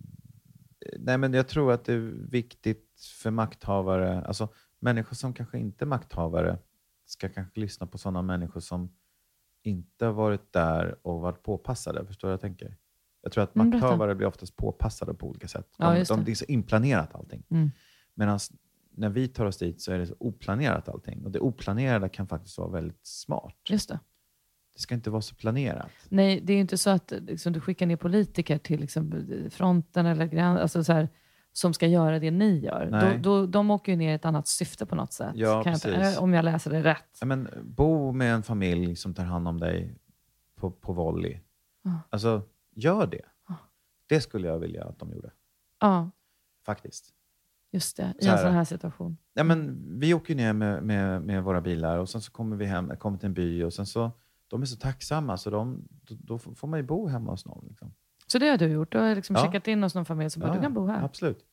[0.99, 1.99] nej, men jag tror att det är
[2.31, 4.49] viktigt för makthavare, alltså
[4.79, 6.59] människor som kanske inte är makthavare,
[7.05, 8.97] ska kanske lyssna på sådana människor som
[9.63, 12.07] inte har varit där och varit påpassade.
[12.07, 12.77] Förstår du vad jag tänker?
[13.23, 15.75] Jag tror att Mm, makthavare blir oftast påpassade på olika sätt.
[15.79, 16.25] Ja, De, de, det.
[16.25, 17.43] det är så inplanerat allting.
[17.51, 17.71] Mm.
[18.15, 18.39] Medan
[18.91, 21.25] när vi tar oss dit så är det så oplanerat allting.
[21.25, 23.57] Och det oplanerade kan faktiskt vara väldigt smart.
[23.71, 24.01] Just det.
[24.77, 25.91] Det ska inte vara så planerat.
[26.09, 30.07] Nej, det är ju inte så att liksom, du skickar ner politiker till liksom, fronten
[30.07, 31.09] eller gräns, alltså, så här,
[31.53, 32.89] som ska göra det ni gör.
[32.91, 33.19] Nej.
[33.19, 35.33] Då, då, de åker ju ner i ett annat syfte på något sätt.
[35.35, 37.17] Ja, jag inte- om jag läser det rätt.
[37.21, 39.99] Ja, men, bo med en familj som tar hand om dig
[40.57, 41.39] på, på volley.
[41.83, 42.01] Ja.
[42.11, 42.43] Alltså,
[42.75, 43.23] gör det.
[43.49, 43.55] Ja.
[44.07, 45.31] Det skulle jag vilja att de gjorde.
[45.81, 46.11] Ja,
[46.67, 47.09] Faktiskt.
[47.73, 48.15] just det.
[48.19, 49.17] I Så en sån här situation.
[49.35, 52.65] Ja, men, vi åker ner med, med, med våra bilar och sen så kommer vi
[52.65, 54.11] hem, kommer till en by och sen så,
[54.49, 57.67] de är så tacksamma så de, då, får man ju bo hemma hos någon.
[57.69, 57.95] Liksom.
[58.27, 58.93] Så det har du gjort?
[58.93, 59.43] Du har liksom Ja.
[59.45, 61.05] checkat in hos någon familj som bara, du kan bo här.
[61.05, 61.45] Absolut.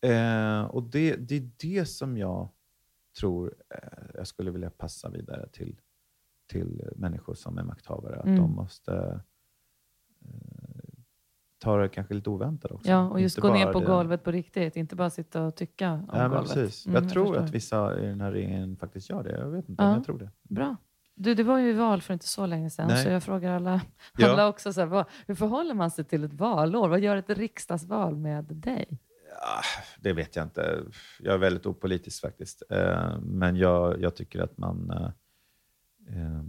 [0.00, 2.48] Eh, och det, det är det som jag
[3.20, 5.80] tror eh, jag skulle vilja passa vidare till,
[6.46, 8.16] till människor som är makthavare.
[8.18, 8.38] Att Mm.
[8.38, 9.20] de måste
[10.24, 10.30] eh,
[11.58, 12.90] ta det kanske lite oväntat också.
[12.90, 14.76] Ja, och just Inte gå ner på det- golvet på riktigt.
[14.76, 16.52] Inte bara sitta och tycka om Ja, golvet.
[16.54, 16.86] precis.
[16.86, 17.44] Mm, jag tror förstår.
[17.44, 19.38] att vissa i den här regeringen faktiskt gör det.
[19.38, 19.86] Jag vet inte, Ja.
[19.88, 20.30] men jag tror det.
[20.42, 20.76] Bra.
[21.14, 23.02] Du, det var ju val för inte så länge sedan, Nej.
[23.04, 23.80] så jag frågar alla,
[24.18, 24.30] Ja.
[24.32, 26.88] alla också, så här, vad, hur förhåller man sig till ett valår?
[26.88, 28.98] Vad gör ett riksdagsval med dig?
[29.42, 29.62] Ah,
[30.00, 30.82] Det vet jag inte.
[31.20, 32.62] Jag är väldigt opolitisk faktiskt.
[32.70, 35.06] Eh, Men jag, jag tycker att man, eh,
[36.16, 36.42] eh,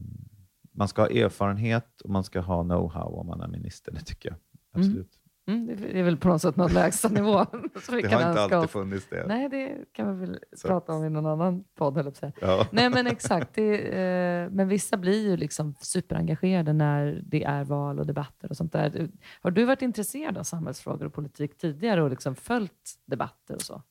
[0.74, 3.92] man ska ha erfarenhet och man ska ha know-how om man är minister.
[3.92, 4.38] Det tycker jag.
[4.72, 4.96] Absolut.
[4.96, 5.21] Mm,
[5.60, 7.46] det är väl på något sätt någon lägsta nivå.
[7.86, 8.72] som vi Det kan har inte alltid oss.
[8.72, 9.26] funnits det.
[9.28, 12.46] Nej, det kan vi väl Så prata om i någon annan podd, jag på.
[12.46, 12.68] Ja.
[12.72, 13.54] Nej, men exakt.
[13.54, 18.58] Det, eh, men vissa blir ju liksom superengagerade när det är val och debatter och
[18.58, 19.10] sånt där.
[19.42, 23.82] Har du varit intresserad av samhällsfrågor och politik tidigare och liksom följt debatter och så?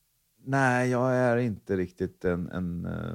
[0.45, 3.15] Nej, jag är inte riktigt en, en eh,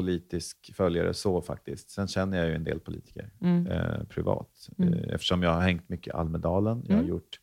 [0.00, 1.90] politisk följare så faktiskt.
[1.90, 3.66] Sen känner jag ju en del politiker Mm.
[3.66, 4.68] eh, privat.
[4.78, 4.94] Mm.
[4.94, 6.82] Eh, eftersom jag har hängt mycket i Almedalen.
[6.86, 7.10] Jag har Mm.
[7.10, 7.40] gjort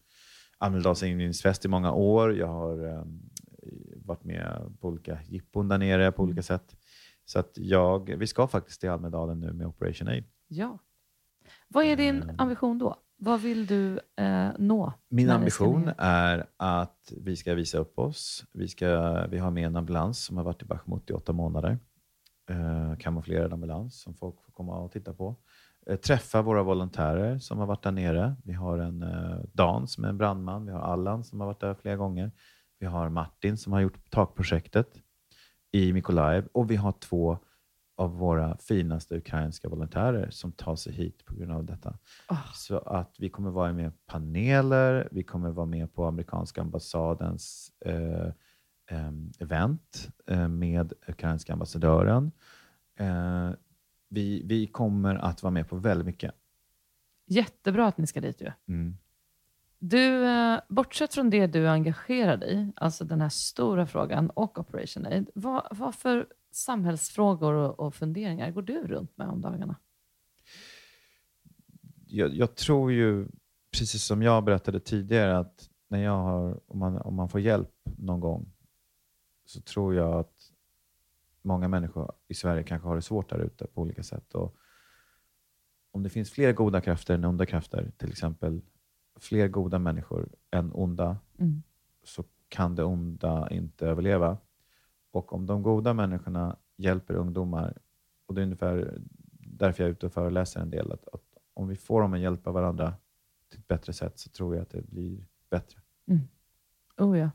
[0.57, 2.35] Almedalens invigningsfest i många år.
[2.37, 3.03] Jag har eh,
[4.05, 6.29] varit med på olika jippon där nere på Mm.
[6.29, 6.75] olika sätt.
[7.25, 10.23] Så att jag, vi ska faktiskt till Almedalen nu med Operation Aid.
[10.47, 10.79] Ja.
[11.67, 12.35] Vad är din Eh.
[12.37, 12.95] ambition då?
[13.17, 14.93] Vad vill du eh, nå?
[15.09, 18.45] Min ambition är att vi ska visa upp oss.
[18.53, 18.87] Vi, ska,
[19.27, 21.79] vi har med en ambulans som har varit i Bachmut i åtta månader.
[22.49, 25.35] Eh, kamouflerad ambulans som folk får komma och titta på.
[25.85, 28.35] Eh, träffa våra volontärer som har varit där nere.
[28.43, 30.65] Vi har en eh, Dan som är en brandman.
[30.65, 32.31] Vi har Allan som har varit där flera gånger.
[32.79, 34.87] Vi har Martin som har gjort takprojektet
[35.71, 36.47] i Mykolaiv.
[36.51, 37.37] Och vi har två
[37.95, 41.97] av våra finaste ukrainska volontärer som tar sig hit på grund av detta.
[42.29, 42.53] Åh.
[42.53, 47.71] Så att vi kommer vara med i paneler, vi kommer vara med på amerikanska ambassadens
[47.85, 48.31] eh,
[49.39, 52.31] event eh, med ukrainska ambassadören.
[52.99, 53.51] Eh,
[54.09, 56.31] vi, vi kommer att vara med på väldigt mycket.
[57.25, 58.51] Jättebra att ni ska dit ju.
[58.67, 58.97] Mm.
[59.79, 64.59] Du, eh, bortsett från det du är engagerad i, alltså den här stora frågan och
[64.59, 69.75] Operation Aid, vad, vad för samhällsfrågor och, och funderingar går du runt med om dagarna?
[72.07, 73.27] Jag, jag tror ju,
[73.71, 77.71] precis som jag berättade tidigare, att när jag har, om, man, om man får hjälp
[77.97, 78.52] någon gång
[79.53, 80.51] så tror jag att
[81.41, 84.35] många människor i Sverige kanske har det svårt där ute på olika sätt.
[84.35, 84.55] Och
[85.91, 88.61] om det finns fler goda krafter än onda krafter, till exempel
[89.15, 91.63] fler goda människor än onda, Mm.
[92.03, 94.37] så kan det onda inte överleva.
[95.11, 97.77] Och om de goda människorna hjälper ungdomar,
[98.25, 98.97] och det är ungefär
[99.39, 100.91] därför jag är ute och föreläser en del.
[100.91, 101.23] Att, att
[101.53, 102.93] om vi får dem att hjälpa varandra
[103.49, 105.81] till ett bättre sätt så tror jag att det blir bättre.
[106.97, 107.29] Oh ja,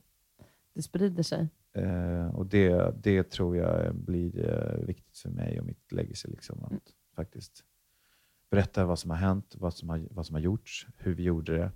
[0.72, 1.48] det sprider sig.
[1.78, 6.28] Eh, och det, det tror jag blir eh, viktigt för mig och mitt legacy.
[6.28, 6.80] Liksom, att Mm.
[7.14, 7.64] faktiskt
[8.50, 11.56] berätta vad som har hänt, vad som har, vad som har gjorts, hur vi gjorde
[11.56, 11.70] det.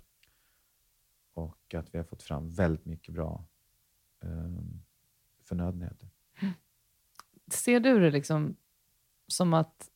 [1.33, 3.45] Och att vi har fått fram väldigt mycket bra
[4.23, 4.51] eh,
[5.43, 6.09] förnödenheter.
[7.47, 8.55] Ser du det liksom
[9.27, 9.89] som att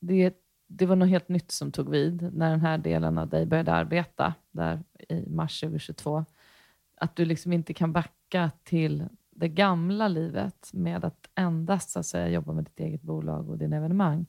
[0.00, 0.34] det,
[0.66, 3.72] det var något helt nytt som tog vid när den här delen av dig började
[3.72, 6.24] arbeta där i mars 2022?
[6.94, 12.06] Att du liksom inte kan backa till det gamla livet med att endast så att
[12.06, 14.26] säga, jobba med ditt eget bolag och dina evenemang.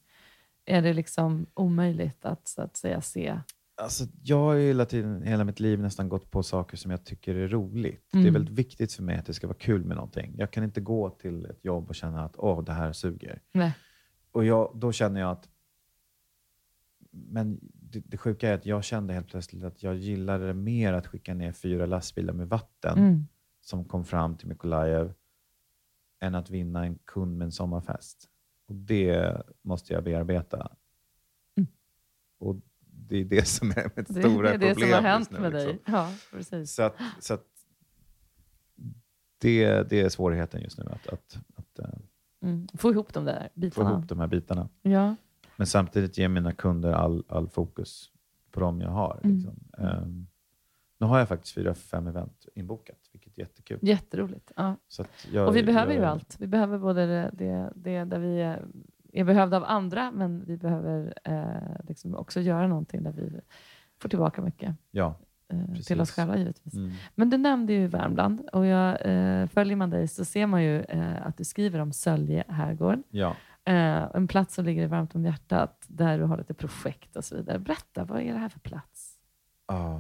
[0.66, 3.40] Är det liksom omöjligt att, så att säga, se?
[3.82, 7.06] Alltså, jag har ju hela, tiden, hela mitt liv nästan gått på saker som jag
[7.06, 8.06] tycker är roligt.
[8.12, 8.34] Det är Mm.
[8.34, 10.36] väldigt viktigt för mig att det ska vara kul med någonting.
[10.38, 13.42] Jag kan inte gå till ett jobb och känna att åh, det här suger.
[13.54, 13.74] Nej.
[14.32, 15.50] Och jag, då känner jag att...
[17.10, 20.94] Men det, det sjuka är att jag kände helt plötsligt att jag gillade det mer
[20.94, 23.28] att skicka ner fyra lastbilar med vatten Mm.
[23.68, 25.14] Som kom fram till Mykolajev
[26.20, 28.30] än att vinna en kund med en sommarfest.
[28.66, 30.76] Och det måste jag bearbeta.
[31.56, 31.68] Mm.
[32.38, 35.12] Och det är det som är mitt Det, stora det är det problem som har
[35.12, 35.72] hänt nu, med liksom.
[35.72, 35.82] dig.
[35.86, 36.72] Ja, precis.
[36.74, 37.46] Så att, så att
[39.38, 41.90] det, det är svårigheten just nu, att, att, att eh,
[42.42, 42.68] Mm.
[42.74, 43.92] Få ihop de där få bitarna.
[43.92, 44.70] ihop de här bitarna.
[44.82, 45.16] Ja.
[45.56, 48.12] Men samtidigt ge mina kunder all, all fokus
[48.52, 49.20] på dem jag har.
[49.24, 49.36] Mm.
[49.36, 49.60] Liksom.
[49.78, 50.28] Ehm,
[50.98, 53.07] nu har jag faktiskt fyra, fem event inbokat,
[53.38, 53.80] jättekul.
[53.82, 54.52] Jätteroligt.
[54.56, 54.76] Ja.
[55.32, 56.36] Jag, Och vi behöver jag, ju allt.
[56.40, 58.66] Vi behöver både det, det, det där vi är,
[59.14, 63.40] är behövda av andra, men vi behöver eh, liksom också göra någonting där vi
[64.00, 65.16] får tillbaka mycket Ja.
[65.50, 66.74] eh, till oss själva givetvis.
[66.74, 66.92] Mm.
[67.16, 70.82] Men du nämnde ju Värmland och jag, eh, följer man dig så ser man ju
[70.82, 73.00] eh, att du skriver om Sölje herrgård.
[73.10, 73.36] ja.
[73.66, 77.36] Eh, en plats som ligger varmt om hjärtat, där du har lite projekt och så
[77.36, 77.60] vidare.
[77.60, 79.18] Berätta, vad är det här för plats?
[79.66, 80.00] Ah,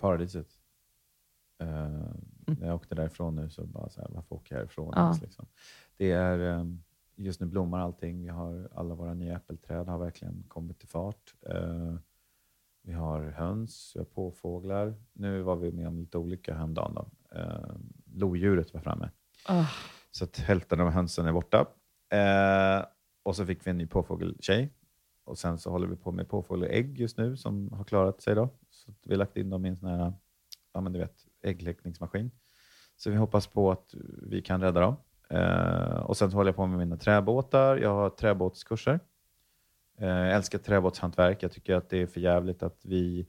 [0.00, 0.46] paradiset.
[1.62, 2.10] Eh,
[2.58, 4.92] När jag åkte därifrån nu så bara så här, varför åker jag härifrån?
[4.96, 5.02] Ja.
[5.02, 5.46] ens, Liksom.
[5.96, 6.64] Det är, eh,
[7.16, 8.22] just nu blommar allting.
[8.22, 11.34] Vi har alla våra nya äppelträd har verkligen kommit till fart.
[11.46, 11.94] Eh,
[12.82, 14.94] vi har höns, vi har påfåglar.
[15.12, 16.94] Nu var vi med om lite olycka häromdagen.
[16.94, 17.08] Då.
[17.38, 17.74] Eh,
[18.14, 19.10] lodjuret var framme.
[19.46, 19.66] Ah,
[20.10, 21.66] Så att hälften av hönsen är borta.
[22.12, 22.84] Eh,
[23.22, 24.72] och så fick vi en ny påfågeltjej.
[25.24, 28.34] Och sen så håller vi på med påfågelägg just nu som har klarat sig.
[28.34, 28.48] Då.
[28.70, 30.12] Så vi har lagt in dem i en sån här
[30.72, 32.30] ja, men du vet, äggkläckningsmaskin.
[32.96, 34.96] Så vi hoppas på att vi kan rädda dem.
[35.30, 37.76] Eh, och sen håller jag på med mina träbåtar.
[37.76, 39.00] Jag har träbåtskurser.
[39.98, 41.42] Eh, jag älskar träbåtshantverk.
[41.42, 43.26] Jag tycker att det är för jävligt att vi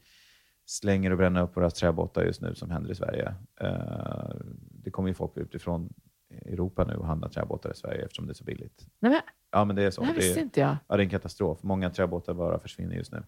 [0.66, 3.36] slänger och bränner upp våra träbåtar just nu som händer i Sverige.
[3.62, 4.36] Eh,
[4.84, 5.93] det kommer ju folk utifrån
[6.45, 8.88] Europa nu och handlar träbåtar i Sverige eftersom det är så billigt.
[8.99, 10.01] nej men, Ja, men det är så.
[10.01, 10.76] det här Det visste är, inte jag.
[10.88, 11.64] ja, det är en katastrof.
[11.64, 13.24] Många träbåtar bara försvinner just nu.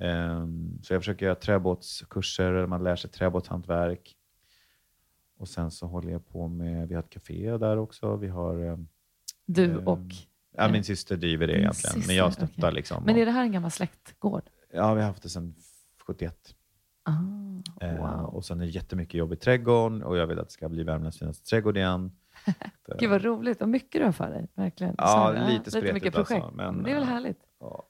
[0.00, 4.16] Ehm, så jag försöker göra träbåtskurser man lär sig träbåtshantverk.
[5.38, 8.16] Och sen så håller jag på med, vi har ett café där också.
[8.16, 8.88] Vi har, ehm,
[9.46, 9.98] Du ehm, och...
[10.56, 12.74] ja, min syster driver det egentligen, men syster, jag stöttar okej.
[12.74, 13.04] liksom.
[13.04, 14.42] Men är det här en gammal släktgård?
[14.72, 15.54] Ja, vi har haft det sedan
[16.06, 16.54] 71.
[17.02, 17.12] Ah,
[17.80, 18.34] Eh, wow.
[18.34, 20.82] och sen är det jättemycket jobb i trädgården och jag vill att det ska bli
[20.84, 22.12] Värmlands finaste trädgård igen.
[22.98, 24.48] Gud vad roligt och mycket du har för dig.
[24.54, 24.94] Verkligen.
[24.98, 26.54] Ja, Så, lite lite spretigt mycket alltså, projekt.
[26.56, 27.38] men, det är väl eh, härligt.
[27.60, 27.88] ja.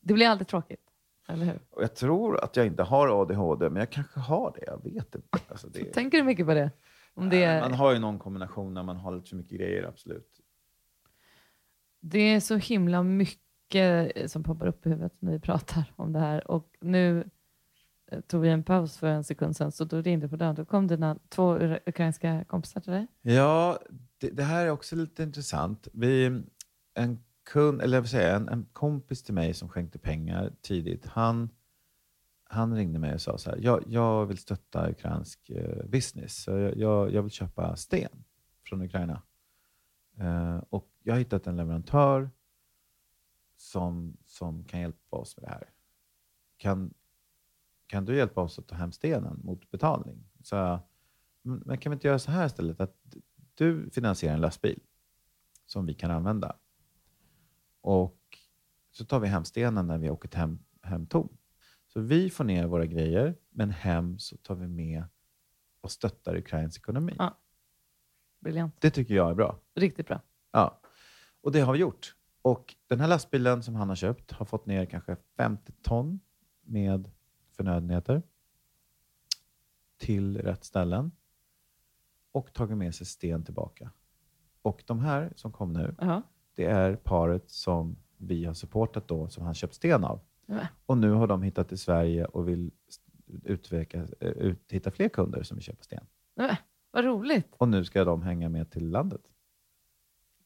[0.00, 0.87] Det blir aldrig tråkigt.
[1.28, 1.58] Eller hur?
[1.70, 4.64] Och jag tror att jag inte har ADHD, men jag kanske har det.
[4.66, 5.38] Jag vet inte.
[5.48, 6.70] Alltså det, Tänker du mycket på det?
[7.14, 9.82] Om det, Man är, har ju någon kombination när man har lite för mycket grejer,
[9.84, 10.40] absolut.
[12.00, 16.18] det är så himla mycket som poppar upp i huvudet när vi pratar om det
[16.18, 16.50] här.
[16.50, 17.30] Och nu
[18.10, 20.54] eh, tog vi en paus för en sekund sedan, så då ringde på dörren.
[20.54, 23.06] Då kom dina två ukrainska kompisar till dig.
[23.22, 23.78] Ja,
[24.18, 25.88] det, det här är också lite intressant.
[25.92, 26.42] Vi,
[26.94, 27.18] en,
[27.48, 31.50] kund, eller vad säga, en, en kompis till mig som skänkte pengar tidigt, han,
[32.44, 36.42] han ringde mig och sa så här, jag, jag vill stötta ukrainsk eh, business.
[36.42, 38.24] Så jag, jag, jag vill köpa sten
[38.64, 39.22] från Ukraina.
[40.16, 42.30] Eh, och jag har hittat en leverantör
[43.56, 45.70] som, som kan hjälpa oss med det här.
[46.56, 46.94] Kan,
[47.86, 50.24] kan du hjälpa oss att ta hem stenen mot betalning?
[50.42, 50.80] Så jag,
[51.42, 52.80] men kan vi inte göra så här istället?
[52.80, 52.96] Att
[53.54, 54.80] du finansierar en lastbil
[55.66, 56.56] som vi kan använda.
[57.88, 58.38] Och
[58.90, 61.36] så tar vi hem stenen när vi åkt hem, hem tom.
[61.86, 65.04] Så vi får ner våra grejer, men hem så tar vi med
[65.80, 67.14] och stöttar Ukrains ekonomi.
[67.18, 67.38] Ja.
[68.40, 68.74] Briljant.
[68.80, 69.60] Det tycker jag är bra.
[69.74, 70.22] Riktigt bra.
[70.50, 70.80] Ja.
[71.40, 72.16] Och det har vi gjort.
[72.42, 76.20] Och den här lastbilen som han har köpt har fått ner kanske 50 ton
[76.62, 77.10] med
[77.56, 78.22] förnödenheter
[79.98, 81.12] till rätt ställen
[82.32, 83.90] och tagit med sig sten tillbaka.
[84.62, 86.22] Och de här som kom nu, Ja.
[86.58, 90.20] Det är paret som vi har supportat då, som han köpt sten av.
[90.46, 90.68] Nej.
[90.86, 92.70] Och nu har de hittat till Sverige och vill
[93.44, 96.04] utveckla, eh, ut, hitta fler kunder som vill köpa sten.
[96.36, 97.54] Nej, vad roligt.
[97.58, 99.20] Och nu ska de hänga med till landet.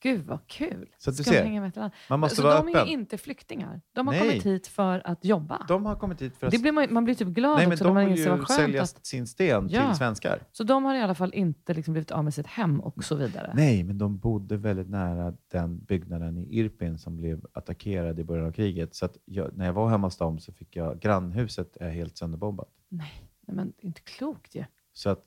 [0.02, 0.88] Gud vad kul.
[0.98, 1.88] Så att du Ska ser, hänga med till?
[2.08, 2.86] Man måste så vara de är öppen.
[2.86, 3.80] ju inte flyktingar.
[3.92, 4.28] De har Nej.
[4.28, 5.64] kommit hit för att jobba.
[5.68, 6.52] De har kommit hit för att...
[6.52, 8.82] det blir man, man blir typ glad Nej, men också de man vill ju sälja
[8.82, 9.06] att...
[9.06, 9.88] sin sten Ja.
[9.88, 10.42] till svenskar.
[10.52, 13.14] Så de har i alla fall inte liksom blivit av med sitt hem och så
[13.14, 13.52] vidare.
[13.56, 18.46] Nej, men de bodde väldigt nära den byggnaden i Irpin som blev attackerad i början
[18.46, 18.94] av kriget.
[18.94, 22.68] Så jag, när jag var hemma hos dem så fick jag grannhuset är helt sönderbombat.
[22.88, 24.64] Nej, nej men är inte klokt ju.
[24.92, 25.24] Så att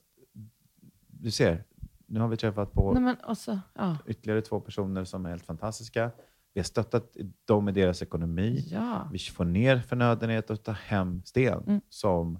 [1.08, 1.64] du ser,
[2.06, 3.96] nu har vi träffat på Nej, men också, ja.
[4.06, 6.10] ytterligare två personer som är helt fantastiska.
[6.52, 8.64] Vi har stöttat dem i deras ekonomi.
[8.70, 9.08] ja.
[9.12, 11.80] Vi får ner förnödenhet och tar hem sten Mm.
[11.88, 12.38] som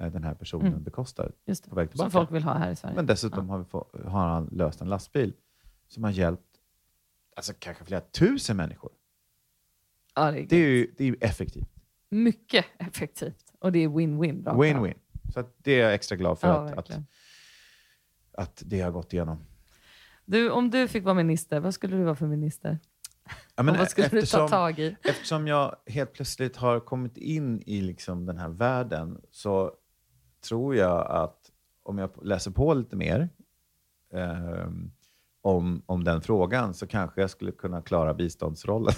[0.00, 0.82] eh, den här personen Mm.
[0.82, 2.10] bekostar Just på väg Som tillbaka.
[2.10, 2.96] folk vill ha här i Sverige.
[2.96, 5.32] Men dessutom har, vi få, har han löst en lastbil
[5.88, 6.42] som har hjälpt
[7.36, 8.92] alltså, kanske flera tusen människor.
[10.14, 11.68] ja, det är, Det är ju, det är ju effektivt.
[12.10, 13.52] mycket effektivt.
[13.58, 14.44] Och det är win-win.
[14.44, 14.94] Win-win.
[15.34, 17.00] Så det är jag extra glad för Ja, att, att.
[18.36, 19.38] Att det har gått igenom.
[20.24, 22.78] Du, om du fick vara minister, vad skulle du vara för minister?
[23.56, 24.96] Ja, men och vad skulle du ta eftersom- tag i?
[25.04, 29.72] Eftersom jag helt plötsligt har kommit in i liksom den här världen så
[30.48, 31.50] tror jag att
[31.82, 33.28] om jag läser på lite mer
[34.14, 34.90] ehm,
[35.42, 38.94] om, om den frågan så kanske jag skulle kunna klara biståndsrollen.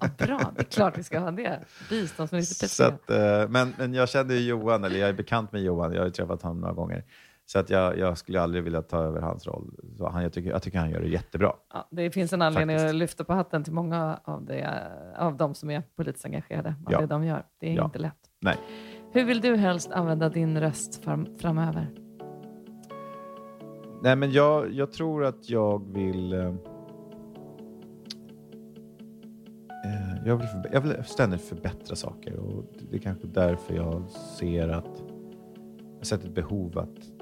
[0.00, 1.60] Ja, bra, det är klart vi ska ha det.
[1.90, 5.92] Biståndsminister att, eh, men, men jag känner ju Johan, eller jag är bekant med Johan,
[5.92, 7.04] jag har ju träffat honom några gånger.
[7.48, 9.74] Så att jag, jag skulle aldrig vilja ta över hans roll.
[9.96, 11.52] Så han, jag, tycker, jag tycker han gör det jättebra.
[11.74, 12.90] Ja, det finns en anledning Faktiskt.
[12.90, 14.82] att lyfta på hatten till många av, det,
[15.18, 16.74] av de som är politiskt engagerade.
[16.84, 17.00] Vad Ja.
[17.00, 17.44] det de gör.
[17.60, 17.84] Det är Ja.
[17.84, 18.16] inte lätt.
[18.40, 18.56] Nej.
[19.12, 21.90] Hur vill du helst använda din röst fram, framöver?
[24.02, 26.32] Nej, men jag, jag tror att jag vill...
[26.32, 26.46] Eh,
[29.84, 34.68] eh, jag, vill jag vill ständigt förbättra saker och det är kanske därför jag ser
[34.68, 35.02] att
[35.92, 37.15] jag har sett ett behov att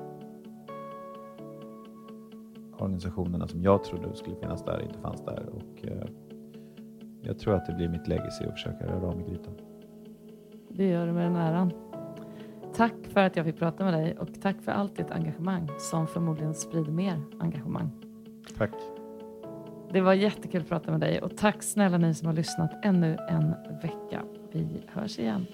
[2.79, 5.49] organisationerna som jag trodde skulle finnas där inte fanns där.
[5.49, 6.09] Och, eh,
[7.23, 9.55] jag tror att det blir mitt legacy att försöka röra om i grytan.
[10.69, 11.73] Det gör du med den äran.
[12.77, 16.07] Tack för att jag fick prata med dig och tack för allt ditt engagemang som
[16.07, 17.91] förmodligen sprider mer engagemang.
[18.59, 18.75] Tack.
[19.93, 23.17] Det var jättekul att prata med dig och tack snälla ni som har lyssnat ännu
[23.29, 24.23] en vecka.
[24.53, 25.47] Vi hörs igen.